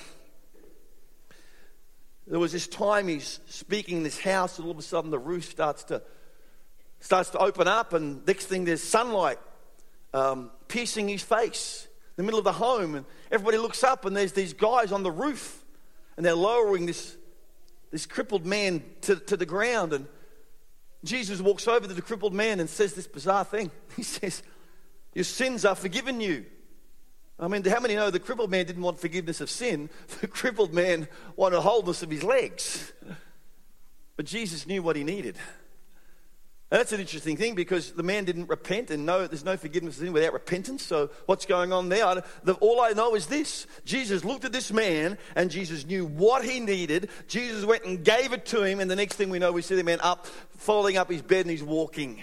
there 2.27 2.39
was 2.39 2.51
this 2.51 2.67
time 2.67 3.07
he's 3.07 3.39
speaking 3.47 3.97
in 3.97 4.03
this 4.03 4.19
house, 4.19 4.59
and 4.59 4.65
all 4.65 4.71
of 4.71 4.77
a 4.77 4.83
sudden 4.83 5.09
the 5.09 5.17
roof 5.17 5.45
starts 5.45 5.83
to, 5.85 6.03
starts 6.99 7.31
to 7.31 7.39
open 7.39 7.67
up, 7.67 7.93
and 7.93 8.25
next 8.27 8.45
thing 8.45 8.65
there's 8.65 8.83
sunlight 8.83 9.39
um, 10.17 10.51
piercing 10.67 11.07
his 11.07 11.21
face 11.21 11.87
in 12.17 12.23
the 12.23 12.23
middle 12.23 12.39
of 12.39 12.43
the 12.43 12.53
home. 12.53 12.95
And 12.95 13.05
everybody 13.31 13.57
looks 13.57 13.83
up, 13.83 14.05
and 14.05 14.15
there's 14.15 14.33
these 14.33 14.53
guys 14.53 14.91
on 14.91 15.03
the 15.03 15.11
roof, 15.11 15.63
and 16.15 16.25
they're 16.25 16.33
lowering 16.33 16.85
this, 16.85 17.15
this 17.91 18.05
crippled 18.05 18.45
man 18.45 18.83
to, 19.01 19.15
to 19.17 19.37
the 19.37 19.45
ground. 19.45 19.93
And 19.93 20.07
Jesus 21.03 21.39
walks 21.39 21.67
over 21.67 21.87
to 21.87 21.93
the 21.93 22.01
crippled 22.01 22.33
man 22.33 22.59
and 22.59 22.69
says 22.69 22.93
this 22.93 23.07
bizarre 23.07 23.45
thing. 23.45 23.71
He 23.95 24.03
says, 24.03 24.43
Your 25.13 25.23
sins 25.23 25.65
are 25.65 25.75
forgiven 25.75 26.21
you. 26.21 26.45
I 27.39 27.47
mean, 27.47 27.63
how 27.63 27.79
many 27.79 27.93
know 27.93 28.09
the 28.09 28.19
crippled 28.19 28.49
man 28.49 28.65
didn't 28.65 28.81
want 28.81 28.99
forgiveness 28.99 29.41
of 29.41 29.49
sin? 29.49 29.89
The 30.21 30.27
crippled 30.27 30.73
man 30.73 31.07
wanted 31.35 31.59
wholeness 31.59 32.01
of 32.01 32.09
his 32.09 32.23
legs. 32.23 32.91
But 34.15 34.25
Jesus 34.25 34.65
knew 34.65 34.81
what 34.81 34.95
he 34.95 35.03
needed. 35.03 35.37
And 36.69 36.81
that's 36.81 36.91
an 36.91 36.99
interesting 36.99 37.37
thing 37.37 37.55
because 37.55 37.93
the 37.93 38.03
man 38.03 38.25
didn't 38.25 38.49
repent, 38.49 38.91
and 38.91 39.05
no, 39.05 39.25
there's 39.25 39.45
no 39.45 39.55
forgiveness 39.55 39.99
without 39.99 40.33
repentance. 40.33 40.83
So, 40.83 41.09
what's 41.25 41.45
going 41.45 41.71
on 41.71 41.87
there? 41.87 42.05
I, 42.05 42.21
the, 42.43 42.55
all 42.55 42.81
I 42.81 42.91
know 42.91 43.15
is 43.15 43.27
this 43.27 43.67
Jesus 43.85 44.25
looked 44.25 44.43
at 44.43 44.51
this 44.51 44.73
man, 44.73 45.17
and 45.35 45.49
Jesus 45.49 45.85
knew 45.85 46.05
what 46.05 46.43
he 46.43 46.59
needed. 46.59 47.09
Jesus 47.29 47.63
went 47.63 47.85
and 47.85 48.03
gave 48.03 48.33
it 48.33 48.45
to 48.47 48.63
him, 48.63 48.81
and 48.81 48.91
the 48.91 48.97
next 48.97 49.15
thing 49.15 49.29
we 49.29 49.39
know, 49.39 49.53
we 49.53 49.61
see 49.61 49.75
the 49.75 49.83
man 49.83 49.99
up, 50.01 50.25
folding 50.57 50.97
up 50.97 51.09
his 51.09 51.21
bed, 51.21 51.41
and 51.41 51.51
he's 51.51 51.63
walking. 51.63 52.21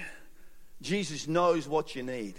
Jesus 0.83 1.27
knows 1.27 1.67
what 1.67 1.97
you 1.97 2.03
need. 2.03 2.35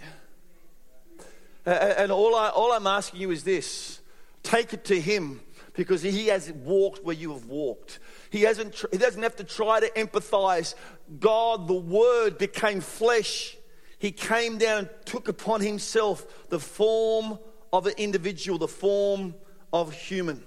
And 1.64 2.12
all, 2.12 2.36
I, 2.36 2.50
all 2.50 2.70
I'm 2.70 2.86
asking 2.86 3.20
you 3.20 3.32
is 3.32 3.42
this 3.42 4.00
take 4.44 4.72
it 4.72 4.84
to 4.84 5.00
him 5.00 5.40
because 5.72 6.02
he 6.02 6.28
has 6.28 6.52
walked 6.52 7.04
where 7.04 7.16
you 7.16 7.32
have 7.32 7.46
walked. 7.46 7.98
He, 8.36 8.42
hasn't, 8.42 8.84
he 8.92 8.98
doesn't 8.98 9.22
have 9.22 9.36
to 9.36 9.44
try 9.44 9.80
to 9.80 9.90
empathize. 9.90 10.74
God, 11.18 11.68
the 11.68 11.74
Word, 11.74 12.36
became 12.36 12.80
flesh. 12.82 13.56
He 13.98 14.12
came 14.12 14.58
down 14.58 14.78
and 14.80 14.88
took 15.06 15.28
upon 15.28 15.62
himself 15.62 16.48
the 16.50 16.60
form 16.60 17.38
of 17.72 17.86
an 17.86 17.94
individual, 17.96 18.58
the 18.58 18.68
form 18.68 19.34
of 19.72 19.92
human. 19.92 20.44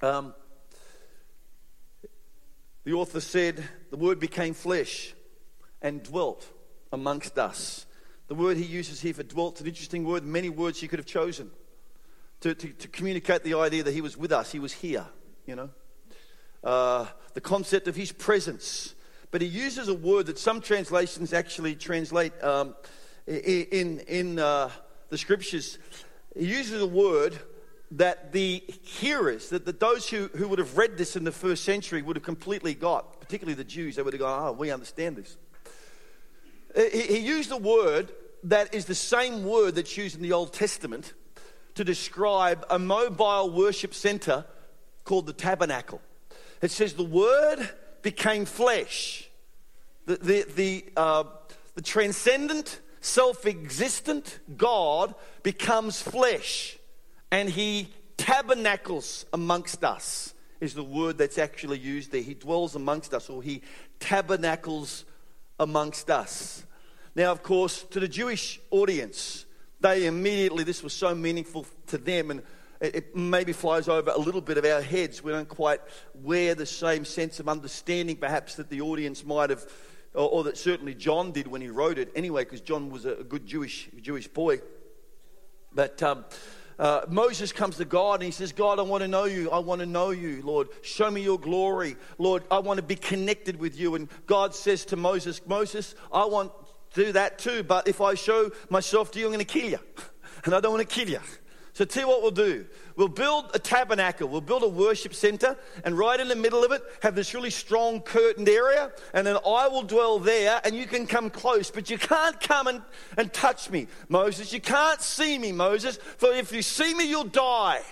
Um, 0.00 0.32
the 2.84 2.92
author 2.92 3.20
said, 3.20 3.64
The 3.90 3.96
Word 3.96 4.20
became 4.20 4.54
flesh 4.54 5.12
and 5.82 6.04
dwelt 6.04 6.46
amongst 6.92 7.36
us. 7.36 7.84
The 8.28 8.34
word 8.34 8.56
he 8.56 8.64
uses 8.64 9.00
here 9.00 9.12
for 9.12 9.22
dwelt, 9.24 9.56
is 9.56 9.62
an 9.62 9.66
interesting 9.66 10.04
word, 10.04 10.24
many 10.24 10.48
words 10.48 10.80
he 10.80 10.88
could 10.88 10.98
have 10.98 11.06
chosen 11.06 11.50
to, 12.40 12.54
to, 12.54 12.68
to 12.68 12.88
communicate 12.88 13.42
the 13.42 13.54
idea 13.54 13.82
that 13.82 13.92
he 13.92 14.00
was 14.00 14.16
with 14.16 14.32
us, 14.32 14.52
he 14.52 14.58
was 14.58 14.72
here, 14.72 15.06
you 15.46 15.56
know. 15.56 15.70
Uh, 16.64 17.06
the 17.34 17.40
concept 17.40 17.88
of 17.88 17.94
his 17.94 18.10
presence. 18.10 18.94
But 19.30 19.42
he 19.42 19.48
uses 19.48 19.88
a 19.88 19.94
word 19.94 20.26
that 20.26 20.38
some 20.38 20.60
translations 20.60 21.32
actually 21.32 21.74
translate 21.74 22.32
um, 22.42 22.74
in, 23.26 24.00
in 24.00 24.38
uh, 24.38 24.70
the 25.10 25.18
scriptures. 25.18 25.78
He 26.36 26.46
uses 26.46 26.80
a 26.80 26.86
word 26.86 27.38
that 27.90 28.32
the 28.32 28.64
hearers, 28.82 29.50
that, 29.50 29.66
that 29.66 29.78
those 29.78 30.08
who, 30.08 30.28
who 30.36 30.48
would 30.48 30.58
have 30.58 30.78
read 30.78 30.96
this 30.96 31.16
in 31.16 31.24
the 31.24 31.32
first 31.32 31.64
century 31.64 32.02
would 32.02 32.16
have 32.16 32.24
completely 32.24 32.74
got, 32.74 33.20
particularly 33.20 33.54
the 33.54 33.64
Jews, 33.64 33.96
they 33.96 34.02
would 34.02 34.14
have 34.14 34.20
gone, 34.20 34.48
oh, 34.48 34.52
we 34.52 34.70
understand 34.70 35.16
this. 35.16 35.36
He, 36.74 37.02
he 37.02 37.18
used 37.18 37.52
a 37.52 37.56
word 37.56 38.10
that 38.44 38.74
is 38.74 38.86
the 38.86 38.94
same 38.94 39.44
word 39.44 39.74
that's 39.74 39.96
used 39.96 40.16
in 40.16 40.22
the 40.22 40.32
Old 40.32 40.52
Testament 40.52 41.12
to 41.74 41.84
describe 41.84 42.64
a 42.70 42.78
mobile 42.78 43.50
worship 43.50 43.94
center 43.94 44.44
called 45.04 45.26
the 45.26 45.32
tabernacle. 45.32 46.00
It 46.62 46.70
says 46.70 46.94
the 46.94 47.04
word 47.04 47.68
became 48.02 48.44
flesh. 48.44 49.28
The, 50.06 50.16
the, 50.16 50.46
the, 50.54 50.84
uh, 50.96 51.24
the 51.74 51.82
transcendent, 51.82 52.80
self 53.00 53.46
existent 53.46 54.38
God 54.56 55.14
becomes 55.42 56.00
flesh 56.00 56.78
and 57.30 57.48
he 57.48 57.88
tabernacles 58.16 59.26
amongst 59.32 59.84
us, 59.84 60.34
is 60.60 60.74
the 60.74 60.84
word 60.84 61.18
that's 61.18 61.38
actually 61.38 61.78
used 61.78 62.12
there. 62.12 62.22
He 62.22 62.34
dwells 62.34 62.76
amongst 62.76 63.12
us 63.12 63.28
or 63.28 63.42
he 63.42 63.62
tabernacles 63.98 65.04
amongst 65.58 66.10
us. 66.10 66.64
Now, 67.14 67.32
of 67.32 67.42
course, 67.42 67.82
to 67.90 68.00
the 68.00 68.08
Jewish 68.08 68.60
audience, 68.70 69.46
they 69.80 70.06
immediately, 70.06 70.64
this 70.64 70.82
was 70.82 70.92
so 70.92 71.14
meaningful 71.14 71.66
to 71.88 71.98
them, 71.98 72.30
and 72.30 72.42
it, 72.84 73.16
maybe 73.16 73.52
flies 73.52 73.88
over 73.88 74.10
a 74.10 74.18
little 74.18 74.40
bit 74.40 74.58
of 74.58 74.64
our 74.64 74.80
heads. 74.80 75.22
We 75.22 75.32
don't 75.32 75.48
quite 75.48 75.80
wear 76.14 76.54
the 76.54 76.66
same 76.66 77.04
sense 77.04 77.40
of 77.40 77.48
understanding, 77.48 78.16
perhaps, 78.16 78.56
that 78.56 78.70
the 78.70 78.80
audience 78.80 79.24
might 79.24 79.50
have, 79.50 79.64
or, 80.14 80.28
or 80.28 80.44
that 80.44 80.56
certainly 80.56 80.94
John 80.94 81.32
did 81.32 81.46
when 81.46 81.60
he 81.60 81.68
wrote 81.68 81.98
it 81.98 82.10
anyway, 82.14 82.44
because 82.44 82.60
John 82.60 82.90
was 82.90 83.04
a, 83.04 83.14
a 83.14 83.24
good 83.24 83.46
Jewish, 83.46 83.88
Jewish 84.00 84.28
boy. 84.28 84.60
But 85.72 86.02
um, 86.02 86.24
uh, 86.78 87.02
Moses 87.08 87.52
comes 87.52 87.76
to 87.76 87.84
God 87.84 88.14
and 88.14 88.24
he 88.24 88.30
says, 88.30 88.52
God, 88.52 88.78
I 88.78 88.82
want 88.82 89.02
to 89.02 89.08
know 89.08 89.24
you. 89.24 89.50
I 89.50 89.58
want 89.58 89.80
to 89.80 89.86
know 89.86 90.10
you, 90.10 90.42
Lord. 90.42 90.68
Show 90.82 91.10
me 91.10 91.22
your 91.22 91.38
glory. 91.38 91.96
Lord, 92.18 92.44
I 92.50 92.58
want 92.58 92.78
to 92.78 92.82
be 92.82 92.96
connected 92.96 93.58
with 93.58 93.78
you. 93.78 93.94
And 93.94 94.08
God 94.26 94.54
says 94.54 94.84
to 94.86 94.96
Moses, 94.96 95.40
Moses, 95.46 95.94
I 96.12 96.24
want 96.24 96.52
to 96.92 97.04
do 97.04 97.12
that 97.12 97.38
too, 97.38 97.62
but 97.62 97.88
if 97.88 98.00
I 98.00 98.14
show 98.14 98.50
myself 98.70 99.10
to 99.12 99.18
you, 99.18 99.26
I'm 99.26 99.32
going 99.32 99.44
to 99.44 99.44
kill 99.44 99.70
you. 99.70 99.78
And 100.44 100.54
I 100.54 100.60
don't 100.60 100.72
want 100.74 100.86
to 100.86 100.94
kill 100.94 101.08
you. 101.08 101.20
So, 101.74 101.84
tell 101.84 102.04
you 102.04 102.08
what 102.08 102.22
we'll 102.22 102.30
do. 102.30 102.66
We'll 102.94 103.08
build 103.08 103.50
a 103.52 103.58
tabernacle, 103.58 104.28
we'll 104.28 104.40
build 104.40 104.62
a 104.62 104.68
worship 104.68 105.12
center, 105.12 105.58
and 105.84 105.98
right 105.98 106.20
in 106.20 106.28
the 106.28 106.36
middle 106.36 106.62
of 106.62 106.70
it, 106.70 106.80
have 107.02 107.16
this 107.16 107.34
really 107.34 107.50
strong 107.50 108.00
curtained 108.00 108.48
area, 108.48 108.92
and 109.12 109.26
then 109.26 109.36
I 109.44 109.66
will 109.66 109.82
dwell 109.82 110.20
there, 110.20 110.60
and 110.64 110.76
you 110.76 110.86
can 110.86 111.04
come 111.08 111.30
close, 111.30 111.72
but 111.72 111.90
you 111.90 111.98
can't 111.98 112.40
come 112.40 112.68
and, 112.68 112.80
and 113.18 113.32
touch 113.32 113.70
me, 113.70 113.88
Moses. 114.08 114.52
You 114.52 114.60
can't 114.60 115.02
see 115.02 115.36
me, 115.36 115.50
Moses, 115.50 115.96
for 116.16 116.32
if 116.32 116.52
you 116.52 116.62
see 116.62 116.94
me, 116.94 117.08
you'll 117.08 117.24
die. 117.24 117.82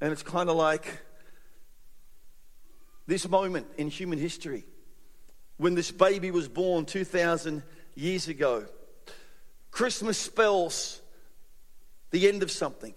And 0.00 0.10
it's 0.10 0.22
kind 0.22 0.48
of 0.48 0.56
like 0.56 1.02
this 3.06 3.28
moment 3.28 3.66
in 3.76 3.88
human 3.88 4.18
history 4.18 4.64
when 5.58 5.74
this 5.74 5.90
baby 5.90 6.30
was 6.30 6.48
born 6.48 6.86
2,000 6.86 7.62
years 7.94 8.28
ago. 8.28 8.64
Christmas 9.70 10.16
spells 10.16 11.02
the 12.14 12.28
end 12.28 12.44
of 12.44 12.50
something, 12.52 12.94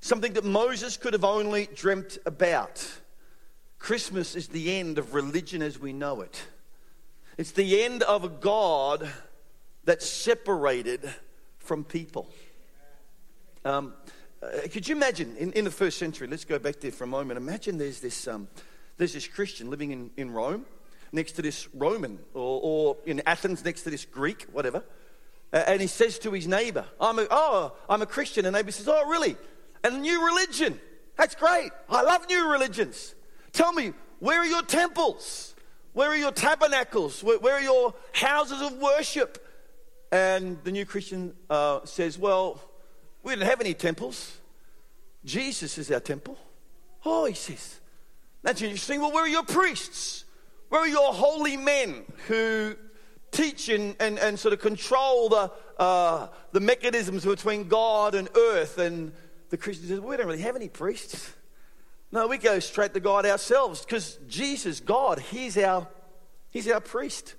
something 0.00 0.32
that 0.32 0.42
Moses 0.42 0.96
could 0.96 1.12
have 1.12 1.22
only 1.22 1.68
dreamt 1.74 2.16
about. 2.24 2.82
Christmas 3.78 4.34
is 4.34 4.48
the 4.48 4.72
end 4.72 4.96
of 4.96 5.12
religion 5.12 5.60
as 5.60 5.78
we 5.78 5.92
know 5.92 6.22
it. 6.22 6.42
It's 7.36 7.50
the 7.50 7.82
end 7.82 8.02
of 8.02 8.24
a 8.24 8.30
God 8.30 9.06
that's 9.84 10.08
separated 10.08 11.12
from 11.58 11.84
people. 11.84 12.26
Um, 13.66 13.92
uh, 14.42 14.66
could 14.70 14.88
you 14.88 14.96
imagine 14.96 15.36
in, 15.36 15.52
in 15.52 15.66
the 15.66 15.70
first 15.70 15.98
century? 15.98 16.26
Let's 16.26 16.46
go 16.46 16.58
back 16.58 16.80
there 16.80 16.90
for 16.90 17.04
a 17.04 17.08
moment. 17.08 17.36
Imagine 17.36 17.76
there's 17.76 18.00
this, 18.00 18.26
um, 18.26 18.48
there's 18.96 19.12
this 19.12 19.28
Christian 19.28 19.68
living 19.68 19.90
in, 19.90 20.10
in 20.16 20.30
Rome 20.30 20.64
next 21.12 21.32
to 21.32 21.42
this 21.42 21.68
Roman, 21.74 22.18
or, 22.32 22.60
or 22.62 22.96
in 23.04 23.20
Athens 23.26 23.62
next 23.62 23.82
to 23.82 23.90
this 23.90 24.06
Greek, 24.06 24.44
whatever 24.52 24.82
and 25.52 25.80
he 25.80 25.86
says 25.86 26.18
to 26.20 26.32
his 26.32 26.46
neighbor, 26.46 26.84
I'm 27.00 27.18
a, 27.18 27.26
Oh, 27.30 27.72
I'm 27.88 28.02
a 28.02 28.06
Christian. 28.06 28.46
And 28.46 28.54
the 28.54 28.58
neighbor 28.58 28.72
says, 28.72 28.88
Oh, 28.88 29.08
really? 29.08 29.36
And 29.84 29.96
a 29.96 29.98
new 29.98 30.24
religion. 30.26 30.80
That's 31.16 31.34
great. 31.34 31.70
I 31.88 32.02
love 32.02 32.26
new 32.28 32.50
religions. 32.50 33.14
Tell 33.52 33.72
me, 33.72 33.92
where 34.18 34.40
are 34.40 34.46
your 34.46 34.62
temples? 34.62 35.54
Where 35.92 36.08
are 36.08 36.16
your 36.16 36.32
tabernacles? 36.32 37.22
Where, 37.22 37.38
where 37.38 37.54
are 37.54 37.60
your 37.60 37.94
houses 38.12 38.62
of 38.62 38.78
worship? 38.78 39.46
And 40.10 40.62
the 40.64 40.72
new 40.72 40.86
Christian 40.86 41.34
uh, 41.50 41.80
says, 41.84 42.18
Well, 42.18 42.62
we 43.22 43.34
don't 43.34 43.44
have 43.44 43.60
any 43.60 43.74
temples. 43.74 44.38
Jesus 45.24 45.78
is 45.78 45.90
our 45.90 46.00
temple. 46.00 46.38
Oh, 47.04 47.26
he 47.26 47.34
says. 47.34 47.80
That's 48.42 48.60
interesting. 48.62 49.00
Well, 49.00 49.12
where 49.12 49.24
are 49.24 49.28
your 49.28 49.44
priests? 49.44 50.24
Where 50.68 50.80
are 50.80 50.88
your 50.88 51.12
holy 51.12 51.56
men 51.56 52.04
who 52.26 52.76
teach 53.32 53.68
and, 53.68 53.96
and, 53.98 54.18
and 54.18 54.38
sort 54.38 54.52
of 54.54 54.60
control 54.60 55.28
the, 55.28 55.50
uh, 55.78 56.28
the 56.52 56.60
mechanisms 56.60 57.24
between 57.24 57.66
God 57.66 58.14
and 58.14 58.28
earth. 58.36 58.78
And 58.78 59.12
the 59.50 59.56
Christian 59.56 59.88
says, 59.88 60.00
we 60.00 60.16
don't 60.16 60.26
really 60.26 60.42
have 60.42 60.54
any 60.54 60.68
priests. 60.68 61.32
No, 62.12 62.28
we 62.28 62.36
go 62.36 62.58
straight 62.58 62.92
to 62.94 63.00
God 63.00 63.24
ourselves 63.24 63.84
because 63.84 64.18
Jesus, 64.28 64.80
God, 64.80 65.18
He's 65.18 65.56
our, 65.56 65.88
He's 66.50 66.68
our 66.68 66.80
priest. 66.80 67.34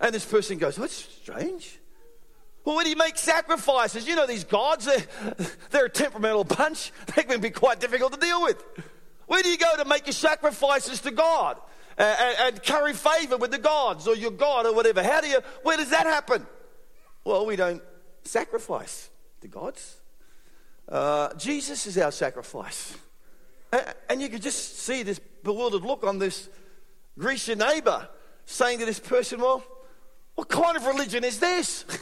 And 0.00 0.12
this 0.12 0.24
person 0.24 0.58
goes, 0.58 0.76
That's 0.76 0.94
strange. 0.94 1.78
Well, 2.64 2.76
when 2.76 2.84
do 2.84 2.90
you 2.90 2.96
make 2.96 3.16
sacrifices? 3.16 4.06
You 4.06 4.16
know, 4.16 4.26
these 4.26 4.44
gods, 4.44 4.84
they're, 4.84 5.46
they're 5.70 5.84
a 5.86 5.90
temperamental 5.90 6.44
bunch. 6.44 6.92
They 7.14 7.22
can 7.22 7.40
be 7.40 7.50
quite 7.50 7.80
difficult 7.80 8.12
to 8.12 8.20
deal 8.20 8.42
with. 8.42 8.62
Where 9.26 9.42
do 9.42 9.48
you 9.48 9.56
go 9.56 9.76
to 9.76 9.84
make 9.84 10.06
your 10.06 10.12
sacrifices 10.12 11.00
to 11.02 11.10
God? 11.10 11.56
And, 12.02 12.54
and 12.54 12.62
curry 12.62 12.94
favor 12.94 13.36
with 13.36 13.50
the 13.50 13.58
gods 13.58 14.08
or 14.08 14.16
your 14.16 14.30
God 14.30 14.66
or 14.66 14.74
whatever. 14.74 15.02
How 15.02 15.20
do 15.20 15.28
you, 15.28 15.40
where 15.62 15.76
does 15.76 15.90
that 15.90 16.06
happen? 16.06 16.46
Well, 17.24 17.46
we 17.46 17.56
don't 17.56 17.82
sacrifice 18.24 19.10
to 19.42 19.48
gods. 19.48 19.96
Uh, 20.88 21.34
Jesus 21.34 21.86
is 21.86 21.98
our 21.98 22.10
sacrifice. 22.10 22.96
And 24.08 24.20
you 24.20 24.28
could 24.28 24.42
just 24.42 24.80
see 24.80 25.02
this 25.02 25.20
bewildered 25.44 25.82
look 25.82 26.02
on 26.02 26.18
this 26.18 26.48
Grecian 27.18 27.58
neighbor 27.58 28.08
saying 28.44 28.80
to 28.80 28.86
this 28.86 28.98
person, 28.98 29.40
Well, 29.40 29.62
what 30.34 30.48
kind 30.48 30.76
of 30.76 30.86
religion 30.86 31.24
is 31.24 31.38
this? 31.38 31.84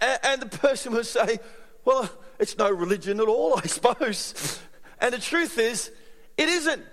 And 0.00 0.42
the 0.42 0.58
person 0.58 0.94
would 0.94 1.06
say, 1.06 1.38
Well, 1.84 2.10
it's 2.40 2.58
no 2.58 2.70
religion 2.70 3.20
at 3.20 3.28
all, 3.28 3.58
I 3.58 3.66
suppose. 3.66 4.60
And 5.00 5.12
the 5.12 5.18
truth 5.18 5.58
is, 5.58 5.90
it 6.36 6.48
isn't. 6.48 6.84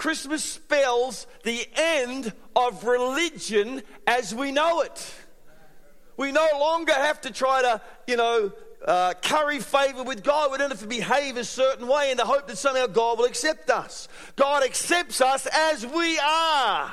Christmas 0.00 0.42
spells 0.42 1.26
the 1.44 1.68
end 1.74 2.32
of 2.56 2.84
religion 2.84 3.82
as 4.06 4.34
we 4.34 4.50
know 4.50 4.80
it. 4.80 5.14
We 6.16 6.32
no 6.32 6.48
longer 6.58 6.94
have 6.94 7.20
to 7.20 7.30
try 7.30 7.60
to, 7.60 7.82
you 8.06 8.16
know, 8.16 8.50
uh, 8.82 9.12
curry 9.20 9.58
favor 9.58 10.02
with 10.02 10.24
God. 10.24 10.52
We 10.52 10.56
don't 10.56 10.70
have 10.70 10.80
to 10.80 10.86
behave 10.86 11.36
a 11.36 11.44
certain 11.44 11.86
way 11.86 12.10
in 12.10 12.16
the 12.16 12.24
hope 12.24 12.48
that 12.48 12.56
somehow 12.56 12.86
God 12.86 13.18
will 13.18 13.26
accept 13.26 13.68
us. 13.68 14.08
God 14.36 14.62
accepts 14.62 15.20
us 15.20 15.46
as 15.52 15.84
we 15.84 16.18
are. 16.18 16.90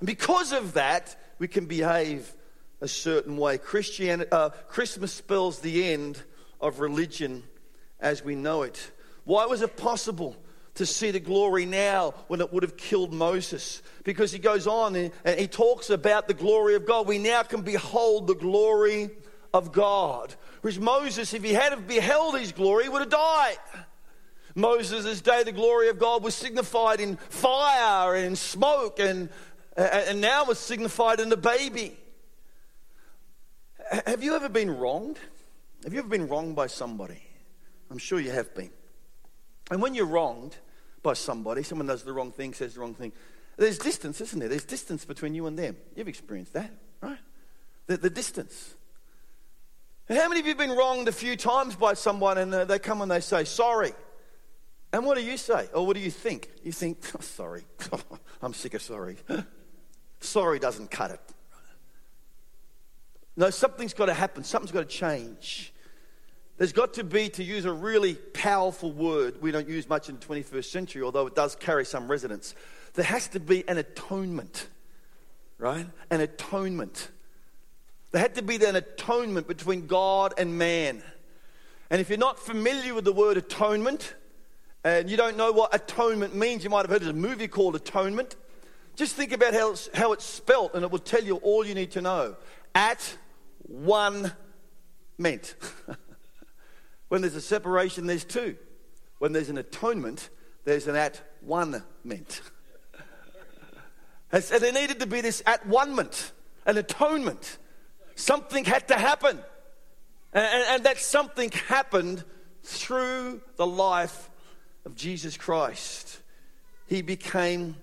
And 0.00 0.06
because 0.08 0.50
of 0.50 0.74
that, 0.74 1.14
we 1.38 1.46
can 1.46 1.66
behave 1.66 2.34
a 2.80 2.88
certain 2.88 3.36
way. 3.36 3.58
Christianity, 3.58 4.28
uh, 4.32 4.48
Christmas 4.48 5.12
spells 5.12 5.60
the 5.60 5.92
end 5.92 6.20
of 6.60 6.80
religion 6.80 7.44
as 8.00 8.24
we 8.24 8.34
know 8.34 8.62
it. 8.62 8.90
Why 9.22 9.46
was 9.46 9.62
it 9.62 9.76
possible 9.76 10.36
to 10.74 10.86
see 10.86 11.10
the 11.10 11.20
glory 11.20 11.66
now 11.66 12.14
when 12.28 12.40
it 12.40 12.52
would 12.52 12.62
have 12.62 12.76
killed 12.76 13.12
Moses? 13.12 13.82
Because 14.02 14.32
he 14.32 14.38
goes 14.38 14.66
on 14.66 14.96
and, 14.96 15.12
he 15.38 15.46
talks 15.46 15.90
about 15.90 16.28
the 16.28 16.34
glory 16.34 16.74
of 16.74 16.86
God. 16.86 17.06
We 17.06 17.18
now 17.18 17.42
can 17.42 17.62
behold 17.62 18.26
the 18.26 18.34
glory 18.34 19.10
of 19.52 19.72
God. 19.72 20.34
Whereas 20.60 20.78
Moses, 20.78 21.32
if 21.34 21.44
he 21.44 21.52
had 21.52 21.86
beheld 21.86 22.38
his 22.38 22.52
glory, 22.52 22.88
would 22.88 23.00
have 23.00 23.10
died. 23.10 23.56
Moses' 24.54 25.20
day, 25.20 25.42
the 25.42 25.52
glory 25.52 25.88
of 25.88 25.98
God 25.98 26.22
was 26.22 26.34
signified 26.34 27.00
in 27.00 27.16
fire 27.16 28.14
and 28.14 28.26
in 28.26 28.36
smoke, 28.36 29.00
and, 29.00 29.28
and 29.76 30.20
now 30.20 30.44
it's 30.46 30.60
signified 30.60 31.20
in 31.20 31.28
the 31.28 31.36
baby. 31.36 31.96
Have 34.06 34.22
you 34.22 34.34
ever 34.34 34.48
been 34.48 34.70
wronged? 34.76 35.18
Have 35.82 35.92
you 35.92 35.98
ever 35.98 36.08
been 36.08 36.28
wronged 36.28 36.56
by 36.56 36.68
somebody? 36.68 37.20
I'm 37.90 37.98
sure 37.98 38.18
you 38.18 38.30
have 38.30 38.54
been. 38.54 38.70
And 39.70 39.82
when 39.82 39.94
you're 39.94 40.06
wronged 40.06 40.56
by 41.04 41.12
somebody, 41.12 41.62
someone 41.62 41.86
does 41.86 42.02
the 42.02 42.12
wrong 42.12 42.32
thing, 42.32 42.52
says 42.52 42.74
the 42.74 42.80
wrong 42.80 42.94
thing, 42.94 43.12
there's 43.56 43.78
distance, 43.78 44.20
isn't 44.20 44.40
there? 44.40 44.48
There's 44.48 44.64
distance 44.64 45.04
between 45.04 45.36
you 45.36 45.46
and 45.46 45.56
them. 45.56 45.76
You've 45.94 46.08
experienced 46.08 46.54
that, 46.54 46.72
right? 47.00 47.18
The, 47.86 47.98
the 47.98 48.10
distance. 48.10 48.74
And 50.08 50.18
how 50.18 50.28
many 50.28 50.40
of 50.40 50.46
you 50.46 50.50
have 50.50 50.58
been 50.58 50.76
wronged 50.76 51.06
a 51.06 51.12
few 51.12 51.36
times 51.36 51.76
by 51.76 51.94
someone 51.94 52.38
and 52.38 52.52
they 52.52 52.80
come 52.80 53.00
and 53.00 53.10
they 53.10 53.20
say, 53.20 53.44
sorry? 53.44 53.92
And 54.92 55.04
what 55.04 55.16
do 55.16 55.24
you 55.24 55.36
say? 55.36 55.68
Or 55.72 55.86
what 55.86 55.94
do 55.94 56.02
you 56.02 56.10
think? 56.10 56.50
You 56.64 56.72
think, 56.72 56.98
oh, 57.16 57.20
sorry. 57.20 57.64
I'm 58.42 58.54
sick 58.54 58.74
of 58.74 58.82
sorry. 58.82 59.16
sorry 60.20 60.58
doesn't 60.58 60.90
cut 60.90 61.12
it. 61.12 61.20
No, 63.36 63.50
something's 63.50 63.94
got 63.94 64.06
to 64.06 64.14
happen. 64.14 64.44
Something's 64.44 64.72
got 64.72 64.88
to 64.88 64.96
change. 64.96 65.73
There's 66.56 66.72
got 66.72 66.94
to 66.94 67.04
be, 67.04 67.28
to 67.30 67.42
use 67.42 67.64
a 67.64 67.72
really 67.72 68.14
powerful 68.14 68.92
word 68.92 69.42
we 69.42 69.50
don't 69.50 69.68
use 69.68 69.88
much 69.88 70.08
in 70.08 70.18
the 70.18 70.24
21st 70.24 70.64
century, 70.66 71.02
although 71.02 71.26
it 71.26 71.34
does 71.34 71.56
carry 71.56 71.84
some 71.84 72.08
resonance. 72.08 72.54
There 72.94 73.04
has 73.04 73.26
to 73.28 73.40
be 73.40 73.66
an 73.68 73.76
atonement, 73.76 74.68
right? 75.58 75.86
An 76.10 76.20
atonement. 76.20 77.10
There 78.12 78.22
had 78.22 78.36
to 78.36 78.42
be 78.42 78.64
an 78.64 78.76
atonement 78.76 79.48
between 79.48 79.88
God 79.88 80.34
and 80.38 80.56
man. 80.56 81.02
And 81.90 82.00
if 82.00 82.08
you're 82.08 82.18
not 82.18 82.38
familiar 82.38 82.94
with 82.94 83.04
the 83.04 83.12
word 83.12 83.36
atonement, 83.36 84.14
and 84.84 85.10
you 85.10 85.16
don't 85.16 85.36
know 85.36 85.50
what 85.50 85.74
atonement 85.74 86.36
means, 86.36 86.62
you 86.62 86.70
might 86.70 86.82
have 86.82 86.90
heard 86.90 87.02
of 87.02 87.08
a 87.08 87.12
movie 87.14 87.48
called 87.48 87.74
Atonement. 87.74 88.36
Just 88.96 89.16
think 89.16 89.32
about 89.32 89.54
how 89.54 89.72
it's, 89.72 89.88
how 89.94 90.12
it's 90.12 90.24
spelt, 90.24 90.74
and 90.74 90.84
it 90.84 90.90
will 90.90 90.98
tell 91.00 91.24
you 91.24 91.36
all 91.36 91.66
you 91.66 91.74
need 91.74 91.90
to 91.92 92.02
know. 92.02 92.36
At 92.74 93.16
one 93.62 94.30
meant. 95.18 95.56
when 97.14 97.20
there's 97.20 97.36
a 97.36 97.40
separation, 97.40 98.08
there's 98.08 98.24
two. 98.24 98.56
When 99.18 99.32
there's 99.32 99.48
an 99.48 99.56
atonement, 99.56 100.30
there's 100.64 100.88
an 100.88 100.96
at 100.96 101.22
one 101.42 101.84
meant. 102.02 102.40
and 104.32 104.42
there 104.42 104.72
needed 104.72 104.98
to 104.98 105.06
be 105.06 105.20
this 105.20 105.40
at 105.46 105.64
one 105.64 105.94
meant, 105.94 106.32
an 106.66 106.76
atonement. 106.76 107.58
Something 108.16 108.64
had 108.64 108.88
to 108.88 108.94
happen. 108.94 109.38
And, 110.32 110.44
and, 110.44 110.64
and 110.70 110.84
that 110.86 110.98
something 110.98 111.52
happened 111.52 112.24
through 112.64 113.42
the 113.54 113.66
life 113.66 114.28
of 114.84 114.96
Jesus 114.96 115.36
Christ. 115.36 116.18
He 116.88 117.00
became 117.00 117.76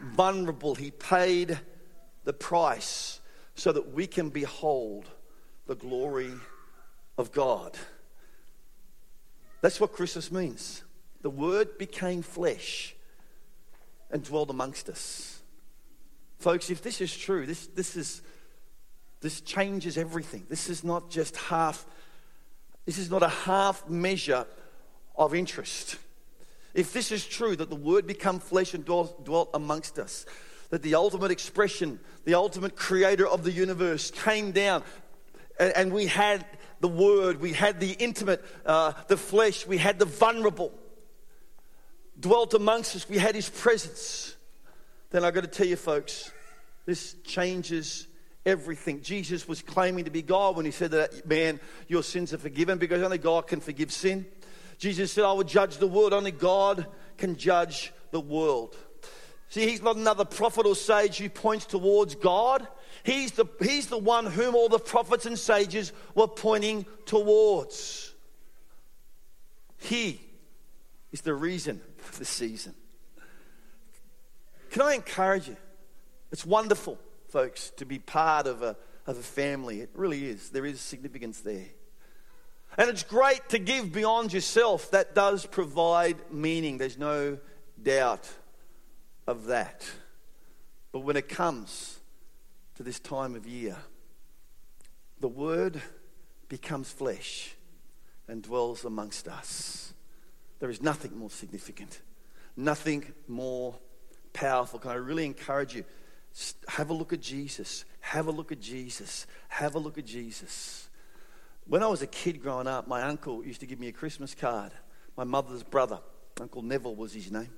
vulnerable, 0.00 0.74
he 0.74 0.90
paid 0.90 1.60
the 2.24 2.32
price 2.32 3.20
so 3.54 3.70
that 3.70 3.92
we 3.92 4.08
can 4.08 4.30
behold 4.30 5.08
the 5.68 5.76
glory 5.76 6.32
of 7.16 7.30
God. 7.30 7.78
That's 9.64 9.80
what 9.80 9.94
Christmas 9.94 10.30
means. 10.30 10.82
The 11.22 11.30
Word 11.30 11.78
became 11.78 12.20
flesh 12.20 12.94
and 14.10 14.22
dwelled 14.22 14.50
amongst 14.50 14.90
us. 14.90 15.40
Folks, 16.38 16.68
if 16.68 16.82
this 16.82 17.00
is 17.00 17.16
true, 17.16 17.46
this, 17.46 17.68
this, 17.68 17.96
is, 17.96 18.20
this 19.22 19.40
changes 19.40 19.96
everything. 19.96 20.44
This 20.50 20.68
is 20.68 20.84
not 20.84 21.08
just 21.08 21.34
half, 21.38 21.86
this 22.84 22.98
is 22.98 23.10
not 23.10 23.22
a 23.22 23.28
half 23.28 23.88
measure 23.88 24.44
of 25.16 25.34
interest. 25.34 25.96
If 26.74 26.92
this 26.92 27.10
is 27.10 27.24
true, 27.24 27.56
that 27.56 27.70
the 27.70 27.74
Word 27.74 28.06
become 28.06 28.40
flesh 28.40 28.74
and 28.74 28.84
dwelt, 28.84 29.24
dwelt 29.24 29.48
amongst 29.54 29.98
us, 29.98 30.26
that 30.68 30.82
the 30.82 30.94
ultimate 30.94 31.30
expression, 31.30 32.00
the 32.26 32.34
ultimate 32.34 32.76
creator 32.76 33.26
of 33.26 33.44
the 33.44 33.50
universe 33.50 34.10
came 34.10 34.52
down, 34.52 34.82
and, 35.58 35.74
and 35.74 35.92
we 35.94 36.04
had 36.04 36.44
the 36.80 36.88
Word, 36.88 37.40
we 37.40 37.52
had 37.52 37.80
the 37.80 37.92
intimate, 37.92 38.44
uh, 38.66 38.92
the 39.08 39.16
flesh, 39.16 39.66
we 39.66 39.78
had 39.78 39.98
the 39.98 40.04
vulnerable, 40.04 40.72
dwelt 42.18 42.54
amongst 42.54 42.96
us, 42.96 43.08
we 43.08 43.18
had 43.18 43.34
His 43.34 43.48
presence. 43.48 44.36
Then 45.10 45.24
I've 45.24 45.34
got 45.34 45.42
to 45.42 45.48
tell 45.48 45.66
you, 45.66 45.76
folks, 45.76 46.32
this 46.86 47.14
changes 47.24 48.06
everything. 48.44 49.00
Jesus 49.00 49.48
was 49.48 49.62
claiming 49.62 50.04
to 50.04 50.10
be 50.10 50.22
God 50.22 50.56
when 50.56 50.64
he 50.64 50.70
said 50.70 50.90
that, 50.90 51.26
man, 51.26 51.60
your 51.88 52.02
sins 52.02 52.32
are 52.34 52.38
forgiven 52.38 52.78
because 52.78 53.02
only 53.02 53.18
God 53.18 53.46
can 53.46 53.60
forgive 53.60 53.90
sin. 53.90 54.26
Jesus 54.78 55.12
said, 55.12 55.24
I 55.24 55.32
will 55.32 55.44
judge 55.44 55.78
the 55.78 55.86
world. 55.86 56.12
Only 56.12 56.30
God 56.30 56.86
can 57.16 57.36
judge 57.36 57.92
the 58.10 58.20
world. 58.20 58.76
See, 59.48 59.68
he's 59.68 59.82
not 59.82 59.96
another 59.96 60.24
prophet 60.24 60.66
or 60.66 60.74
sage 60.74 61.18
who 61.18 61.28
points 61.28 61.64
towards 61.64 62.16
God. 62.16 62.66
He's 63.04 63.32
the, 63.32 63.44
he's 63.60 63.88
the 63.88 63.98
one 63.98 64.24
whom 64.24 64.54
all 64.54 64.70
the 64.70 64.78
prophets 64.78 65.26
and 65.26 65.38
sages 65.38 65.92
were 66.14 66.26
pointing 66.26 66.86
towards. 67.04 68.14
He 69.78 70.22
is 71.12 71.20
the 71.20 71.34
reason 71.34 71.82
for 71.98 72.18
the 72.18 72.24
season. 72.24 72.74
Can 74.70 74.80
I 74.80 74.94
encourage 74.94 75.48
you? 75.48 75.56
It's 76.32 76.46
wonderful, 76.46 76.98
folks, 77.28 77.70
to 77.76 77.84
be 77.84 77.98
part 77.98 78.46
of 78.46 78.62
a, 78.62 78.74
of 79.06 79.18
a 79.18 79.22
family. 79.22 79.82
It 79.82 79.90
really 79.92 80.26
is. 80.26 80.48
There 80.48 80.64
is 80.64 80.80
significance 80.80 81.40
there. 81.40 81.66
And 82.78 82.88
it's 82.88 83.02
great 83.02 83.50
to 83.50 83.58
give 83.58 83.92
beyond 83.92 84.32
yourself. 84.32 84.90
That 84.92 85.14
does 85.14 85.44
provide 85.44 86.16
meaning. 86.32 86.78
There's 86.78 86.98
no 86.98 87.38
doubt 87.80 88.26
of 89.26 89.44
that. 89.46 89.86
But 90.90 91.00
when 91.00 91.18
it 91.18 91.28
comes 91.28 92.00
to 92.76 92.82
this 92.82 92.98
time 92.98 93.34
of 93.34 93.46
year, 93.46 93.76
the 95.20 95.28
Word 95.28 95.80
becomes 96.48 96.90
flesh 96.90 97.54
and 98.28 98.42
dwells 98.42 98.84
amongst 98.84 99.28
us. 99.28 99.92
There 100.60 100.70
is 100.70 100.82
nothing 100.82 101.16
more 101.18 101.30
significant, 101.30 102.00
nothing 102.56 103.12
more 103.28 103.76
powerful. 104.32 104.78
Can 104.78 104.90
I 104.90 104.94
really 104.94 105.24
encourage 105.24 105.74
you? 105.74 105.84
Have 106.68 106.90
a 106.90 106.94
look 106.94 107.12
at 107.12 107.20
Jesus. 107.20 107.84
Have 108.00 108.26
a 108.26 108.30
look 108.30 108.50
at 108.50 108.60
Jesus. 108.60 109.26
Have 109.48 109.74
a 109.74 109.78
look 109.78 109.98
at 109.98 110.04
Jesus. 110.04 110.88
When 111.66 111.82
I 111.82 111.86
was 111.86 112.02
a 112.02 112.06
kid 112.06 112.42
growing 112.42 112.66
up, 112.66 112.88
my 112.88 113.02
uncle 113.02 113.44
used 113.44 113.60
to 113.60 113.66
give 113.66 113.80
me 113.80 113.88
a 113.88 113.92
Christmas 113.92 114.34
card. 114.34 114.72
My 115.16 115.24
mother's 115.24 115.62
brother, 115.62 116.00
Uncle 116.40 116.62
Neville 116.62 116.96
was 116.96 117.14
his 117.14 117.30
name. 117.30 117.50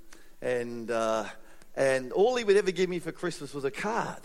And, 0.43 0.91
uh, 0.91 1.25
and 1.75 2.13
all 2.13 2.37
he 2.37 2.45
would 2.45 2.57
ever 2.57 2.71
give 2.71 2.91
me 2.91 2.99
for 2.99 3.13
Christmas 3.13 3.55
was 3.55 3.65
a 3.65 3.71
card. 3.71 4.21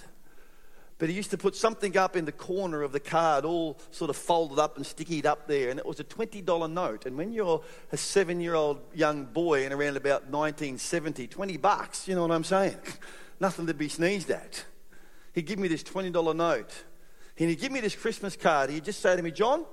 But 1.02 1.10
he 1.10 1.16
used 1.16 1.32
to 1.32 1.38
put 1.40 1.56
something 1.56 1.98
up 1.98 2.16
in 2.16 2.26
the 2.26 2.32
corner 2.32 2.84
of 2.84 2.92
the 2.92 3.00
card, 3.00 3.44
all 3.44 3.80
sort 3.90 4.12
of 4.12 4.16
folded 4.16 4.60
up 4.60 4.78
and 4.78 4.86
stickied 4.86 5.26
up 5.26 5.48
there. 5.48 5.72
And 5.72 5.80
it 5.80 5.86
was 5.88 6.00
a 6.00 6.04
$20 6.04 6.72
note. 6.72 7.08
And 7.08 7.18
when 7.18 7.34
you're 7.34 7.64
a 7.92 7.98
seven 7.98 8.40
year 8.40 8.54
old 8.54 8.80
young 8.94 9.26
boy 9.26 9.66
in 9.66 9.74
around 9.74 9.98
about 9.98 10.30
1970, 10.30 11.26
20 11.26 11.58
bucks, 11.58 12.08
you 12.08 12.14
know 12.14 12.22
what 12.22 12.30
I'm 12.30 12.44
saying? 12.44 12.78
Nothing 13.40 13.66
to 13.66 13.74
be 13.74 13.90
sneezed 13.90 14.30
at. 14.30 14.64
He'd 15.34 15.48
give 15.48 15.58
me 15.58 15.68
this 15.68 15.82
$20 15.82 16.36
note. 16.36 16.84
And 17.40 17.50
he'd 17.50 17.60
give 17.60 17.72
me 17.72 17.80
this 17.80 17.96
Christmas 17.96 18.36
card. 18.36 18.70
He'd 18.70 18.86
just 18.86 19.00
say 19.00 19.16
to 19.16 19.24
me, 19.24 19.32
John, 19.32 19.66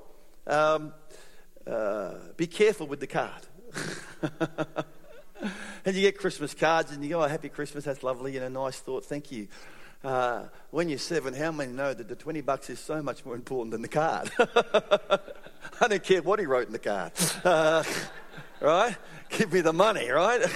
um, 0.46 0.94
uh, 1.66 2.14
be 2.38 2.46
careful 2.46 2.86
with 2.86 3.00
the 3.00 3.06
card. 3.06 3.46
and 5.84 5.94
you 5.94 6.00
get 6.00 6.16
Christmas 6.16 6.54
cards 6.54 6.90
and 6.90 7.04
you 7.04 7.10
go, 7.10 7.22
oh, 7.22 7.28
happy 7.28 7.50
Christmas, 7.50 7.84
that's 7.84 8.02
lovely, 8.02 8.32
you 8.32 8.40
know, 8.40 8.48
nice 8.48 8.78
thought, 8.80 9.04
thank 9.04 9.30
you. 9.30 9.46
Uh, 10.04 10.44
when 10.70 10.88
you're 10.88 10.98
seven, 10.98 11.34
how 11.34 11.50
many 11.50 11.72
know 11.72 11.92
that 11.92 12.08
the 12.08 12.14
20 12.14 12.40
bucks 12.42 12.70
is 12.70 12.78
so 12.78 13.02
much 13.02 13.24
more 13.24 13.34
important 13.34 13.72
than 13.72 13.82
the 13.82 13.88
card? 13.88 14.30
I 15.80 15.88
don't 15.88 16.02
care 16.02 16.22
what 16.22 16.38
he 16.38 16.46
wrote 16.46 16.66
in 16.66 16.72
the 16.72 16.78
card. 16.78 17.12
Uh, 17.44 17.82
right? 18.60 18.96
Give 19.30 19.52
me 19.52 19.60
the 19.60 19.72
money, 19.72 20.08
right? 20.08 20.46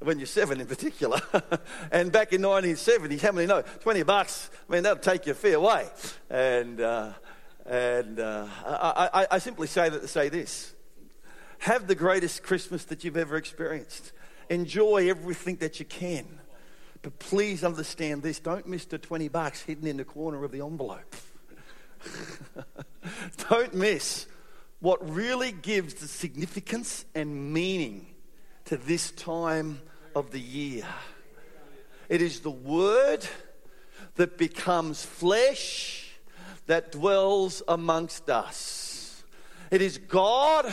when 0.00 0.18
you're 0.18 0.26
seven 0.26 0.60
in 0.60 0.66
particular. 0.66 1.20
and 1.92 2.10
back 2.10 2.32
in 2.32 2.42
1970, 2.42 3.18
how 3.18 3.32
many 3.32 3.46
know? 3.46 3.62
20 3.80 4.02
bucks, 4.02 4.50
I 4.68 4.72
mean, 4.72 4.82
that'll 4.82 5.02
take 5.02 5.26
you 5.26 5.32
a 5.32 5.34
fair 5.34 5.60
way. 5.60 5.86
And, 6.28 6.80
uh, 6.80 7.12
and 7.66 8.18
uh, 8.18 8.46
I, 8.66 9.10
I, 9.12 9.26
I, 9.32 9.38
simply 9.38 9.66
say 9.66 9.88
that 9.90 10.08
say 10.08 10.28
this 10.28 10.74
have 11.60 11.86
the 11.86 11.94
greatest 11.94 12.42
Christmas 12.42 12.84
that 12.86 13.04
you've 13.04 13.18
ever 13.18 13.36
experienced. 13.36 14.12
Enjoy 14.48 15.08
everything 15.08 15.56
that 15.56 15.78
you 15.78 15.84
can. 15.84 16.39
But 17.02 17.18
please 17.18 17.64
understand 17.64 18.22
this 18.22 18.40
don't 18.40 18.66
miss 18.66 18.84
the 18.84 18.98
20 18.98 19.28
bucks 19.28 19.62
hidden 19.62 19.86
in 19.86 19.96
the 19.96 20.04
corner 20.04 20.44
of 20.44 20.52
the 20.52 20.60
envelope. 20.60 21.14
don't 23.50 23.74
miss 23.74 24.26
what 24.80 25.08
really 25.08 25.52
gives 25.52 25.94
the 25.94 26.08
significance 26.08 27.04
and 27.14 27.52
meaning 27.52 28.06
to 28.66 28.76
this 28.76 29.10
time 29.12 29.80
of 30.14 30.30
the 30.30 30.40
year. 30.40 30.86
It 32.08 32.22
is 32.22 32.40
the 32.40 32.50
Word 32.50 33.26
that 34.16 34.36
becomes 34.36 35.04
flesh 35.04 36.10
that 36.66 36.92
dwells 36.92 37.62
amongst 37.68 38.28
us. 38.28 39.22
It 39.70 39.82
is 39.82 39.98
God 39.98 40.70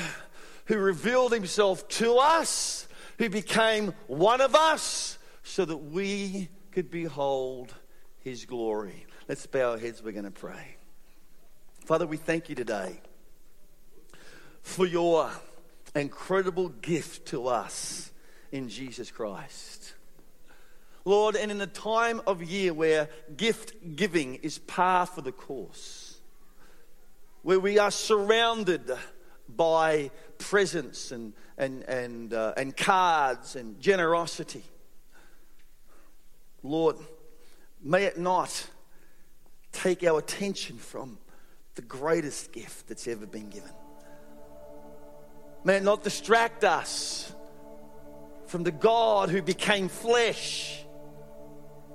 who 0.65 0.77
revealed 0.77 1.31
Himself 1.31 1.87
to 1.89 2.17
us, 2.17 2.87
who 3.17 3.29
became 3.29 3.93
one 4.07 4.41
of 4.41 4.55
us, 4.55 5.16
so 5.47 5.63
that 5.63 5.77
we 5.77 6.49
could 6.71 6.91
behold 6.91 7.73
His 8.19 8.45
glory. 8.45 9.05
Let's 9.29 9.47
bow 9.47 9.71
our 9.71 9.77
heads, 9.77 10.03
we're 10.03 10.11
going 10.11 10.25
to 10.25 10.31
pray. 10.31 10.75
Father, 11.85 12.05
we 12.05 12.17
thank 12.17 12.49
you 12.49 12.55
today 12.55 12.99
for 14.61 14.85
your 14.85 15.31
incredible 15.95 16.67
gift 16.67 17.29
to 17.29 17.47
us 17.47 18.11
in 18.51 18.67
Jesus 18.67 19.09
Christ. 19.09 19.93
Lord, 21.05 21.37
and 21.37 21.49
in 21.49 21.61
a 21.61 21.67
time 21.67 22.21
of 22.27 22.43
year 22.43 22.73
where 22.73 23.09
gift 23.37 23.95
giving 23.95 24.35
is 24.35 24.57
par 24.59 25.05
for 25.05 25.21
the 25.21 25.31
course, 25.31 26.19
where 27.43 27.59
we 27.59 27.79
are 27.79 27.91
surrounded 27.91 28.91
by 29.47 30.11
presents 30.39 31.13
and, 31.13 31.31
and, 31.57 31.83
and, 31.83 32.33
uh, 32.33 32.53
and 32.57 32.75
cards 32.75 33.55
and 33.55 33.79
generosity, 33.79 34.65
Lord, 36.67 36.97
may 37.81 38.03
it 38.03 38.17
not 38.17 38.67
take 39.71 40.03
our 40.03 40.19
attention 40.19 40.77
from 40.77 41.17
the 41.75 41.81
greatest 41.81 42.51
gift 42.51 42.87
that's 42.87 43.07
ever 43.07 43.25
been 43.25 43.49
given. 43.49 43.71
May 45.63 45.77
it 45.77 45.83
not 45.83 46.03
distract 46.03 46.63
us 46.63 47.33
from 48.47 48.63
the 48.63 48.71
God 48.71 49.29
who 49.29 49.41
became 49.41 49.89
flesh 49.89 50.83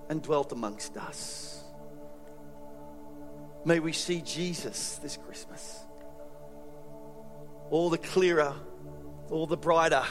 and 0.09 0.23
dwelt 0.23 0.53
amongst 0.53 0.97
us. 0.97 1.65
May 3.65 3.81
we 3.81 3.93
see 3.93 4.21
Jesus 4.21 4.97
this 4.97 5.17
Christmas. 5.17 5.81
All 7.71 7.91
the 7.91 7.99
clearer, 7.99 8.55
all 9.31 9.47
the 9.47 9.57
brighter. 9.57 10.05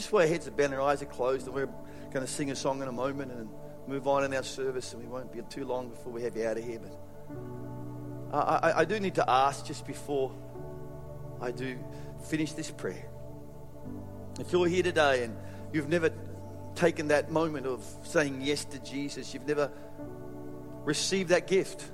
Just 0.00 0.12
while 0.12 0.22
our 0.22 0.28
heads 0.28 0.48
are 0.48 0.50
bent, 0.50 0.72
and 0.72 0.80
our 0.80 0.88
eyes 0.88 1.02
are 1.02 1.04
closed, 1.04 1.44
and 1.44 1.54
we're 1.54 1.68
going 2.10 2.24
to 2.24 2.26
sing 2.26 2.50
a 2.50 2.56
song 2.56 2.80
in 2.80 2.88
a 2.88 2.92
moment 2.92 3.32
and 3.32 3.50
move 3.86 4.08
on 4.08 4.24
in 4.24 4.32
our 4.32 4.42
service, 4.42 4.94
and 4.94 5.02
we 5.02 5.06
won't 5.06 5.30
be 5.30 5.42
too 5.50 5.66
long 5.66 5.90
before 5.90 6.10
we 6.10 6.22
have 6.22 6.34
you 6.34 6.46
out 6.46 6.56
of 6.56 6.64
here. 6.64 6.80
But 8.30 8.34
I, 8.34 8.70
I, 8.70 8.78
I 8.78 8.84
do 8.86 8.98
need 8.98 9.16
to 9.16 9.30
ask 9.30 9.66
just 9.66 9.86
before 9.86 10.32
I 11.38 11.50
do 11.50 11.78
finish 12.30 12.52
this 12.52 12.70
prayer. 12.70 13.04
If 14.40 14.50
you're 14.52 14.68
here 14.68 14.82
today 14.82 15.24
and 15.24 15.36
you've 15.70 15.90
never 15.90 16.10
taken 16.76 17.08
that 17.08 17.30
moment 17.30 17.66
of 17.66 17.84
saying 18.04 18.40
yes 18.40 18.64
to 18.64 18.78
Jesus, 18.78 19.34
you've 19.34 19.46
never 19.46 19.70
received 20.84 21.28
that 21.28 21.46
gift, 21.46 21.84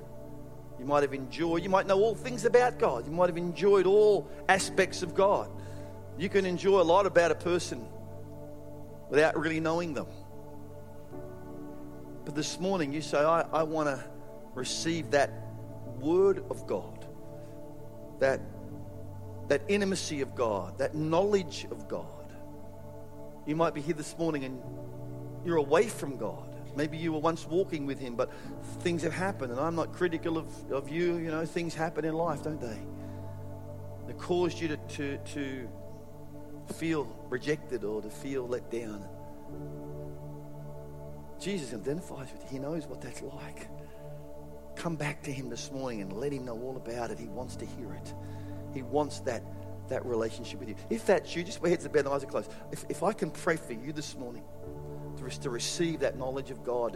you 0.79 0.85
might 0.85 1.03
have 1.03 1.12
enjoyed, 1.12 1.64
you 1.64 1.71
might 1.71 1.88
know 1.88 1.99
all 1.99 2.14
things 2.14 2.45
about 2.45 2.79
God, 2.79 3.05
you 3.05 3.11
might 3.11 3.31
have 3.31 3.37
enjoyed 3.37 3.85
all 3.85 4.31
aspects 4.49 5.03
of 5.03 5.12
God. 5.12 5.51
You 6.16 6.29
can 6.29 6.47
enjoy 6.47 6.81
a 6.81 6.83
lot 6.83 7.05
about 7.05 7.33
a 7.33 7.35
person 7.35 7.85
without 9.09 9.38
really 9.38 9.61
knowing 9.61 9.95
them. 9.95 10.07
But 12.25 12.35
this 12.35 12.59
morning 12.59 12.92
you 12.92 13.03
say, 13.03 13.19
I, 13.19 13.42
I 13.53 13.62
want 13.62 13.88
to 13.88 14.03
receive 14.55 15.11
that 15.12 15.31
word 16.01 16.45
of 16.51 16.66
God, 16.66 17.07
that 18.19 18.40
that 19.49 19.62
intimacy 19.69 20.21
of 20.21 20.35
God, 20.35 20.79
that 20.79 20.95
knowledge 20.95 21.66
of 21.71 21.88
God. 21.88 22.05
You 23.47 23.55
might 23.55 23.75
be 23.75 23.81
here 23.81 23.95
this 23.95 24.16
morning 24.19 24.45
and 24.45 24.61
you're 25.45 25.57
away 25.57 25.87
from 25.87 26.16
God. 26.16 26.55
Maybe 26.75 26.99
you 26.99 27.12
were 27.12 27.21
once 27.21 27.47
walking 27.47 27.87
with 27.87 27.99
Him, 27.99 28.16
but 28.16 28.31
things 28.81 29.03
have 29.03 29.12
happened, 29.12 29.53
and 29.53 29.61
I'm 29.61 29.75
not 29.77 29.92
critical 29.92 30.37
of, 30.37 30.73
of 30.73 30.90
you. 30.90 31.16
You 31.16 31.31
know, 31.31 31.47
things 31.47 31.75
happen 31.75 32.05
in 32.05 32.12
life, 32.12 32.42
don't 32.42 32.61
they? 32.61 32.79
They 34.07 34.12
caused 34.14 34.61
you 34.61 34.69
to, 34.69 34.77
to, 34.77 35.19
to 35.19 35.69
feel 36.74 37.05
rejected 37.29 37.85
or 37.85 38.02
to 38.02 38.11
feel 38.11 38.46
let 38.46 38.70
down. 38.70 39.07
Jesus 41.38 41.74
identifies 41.74 42.33
with 42.33 42.42
you, 42.44 42.48
He 42.50 42.59
knows 42.59 42.87
what 42.87 43.00
that's 43.00 43.22
like. 43.22 43.68
Come 44.74 44.96
back 44.96 45.22
to 45.24 45.33
Him 45.33 45.48
this 45.48 45.70
morning 45.72 46.02
and 46.02 46.12
let 46.12 46.33
Him 46.33 46.44
know 46.44 46.59
all 46.61 46.76
about 46.76 47.11
it. 47.11 47.18
He 47.18 47.29
wants 47.29 47.57
to 47.57 47.66
hear 47.66 47.92
it. 47.94 48.14
He 48.72 48.83
wants 48.83 49.20
that, 49.20 49.42
that 49.88 50.05
relationship 50.05 50.61
with 50.61 50.68
you. 50.68 50.76
If 50.90 51.07
that's 51.07 51.35
you, 51.35 51.44
just 51.44 51.62
my 51.62 51.68
heads 51.68 51.87
are 51.87 51.88
bent, 51.88 52.07
eyes 52.07 52.24
are 52.24 52.26
closed. 52.26 52.50
If, 52.72 52.85
if 52.88 53.02
I 53.02 53.12
can 53.12 53.31
pray 53.31 53.57
for 53.57 53.72
you 53.72 53.92
this 53.92 54.16
morning 54.16 54.44
to, 55.18 55.40
to 55.40 55.50
receive 55.50 56.00
that 56.00 56.18
knowledge 56.18 56.50
of 56.50 56.62
God, 56.64 56.92
to, 56.92 56.94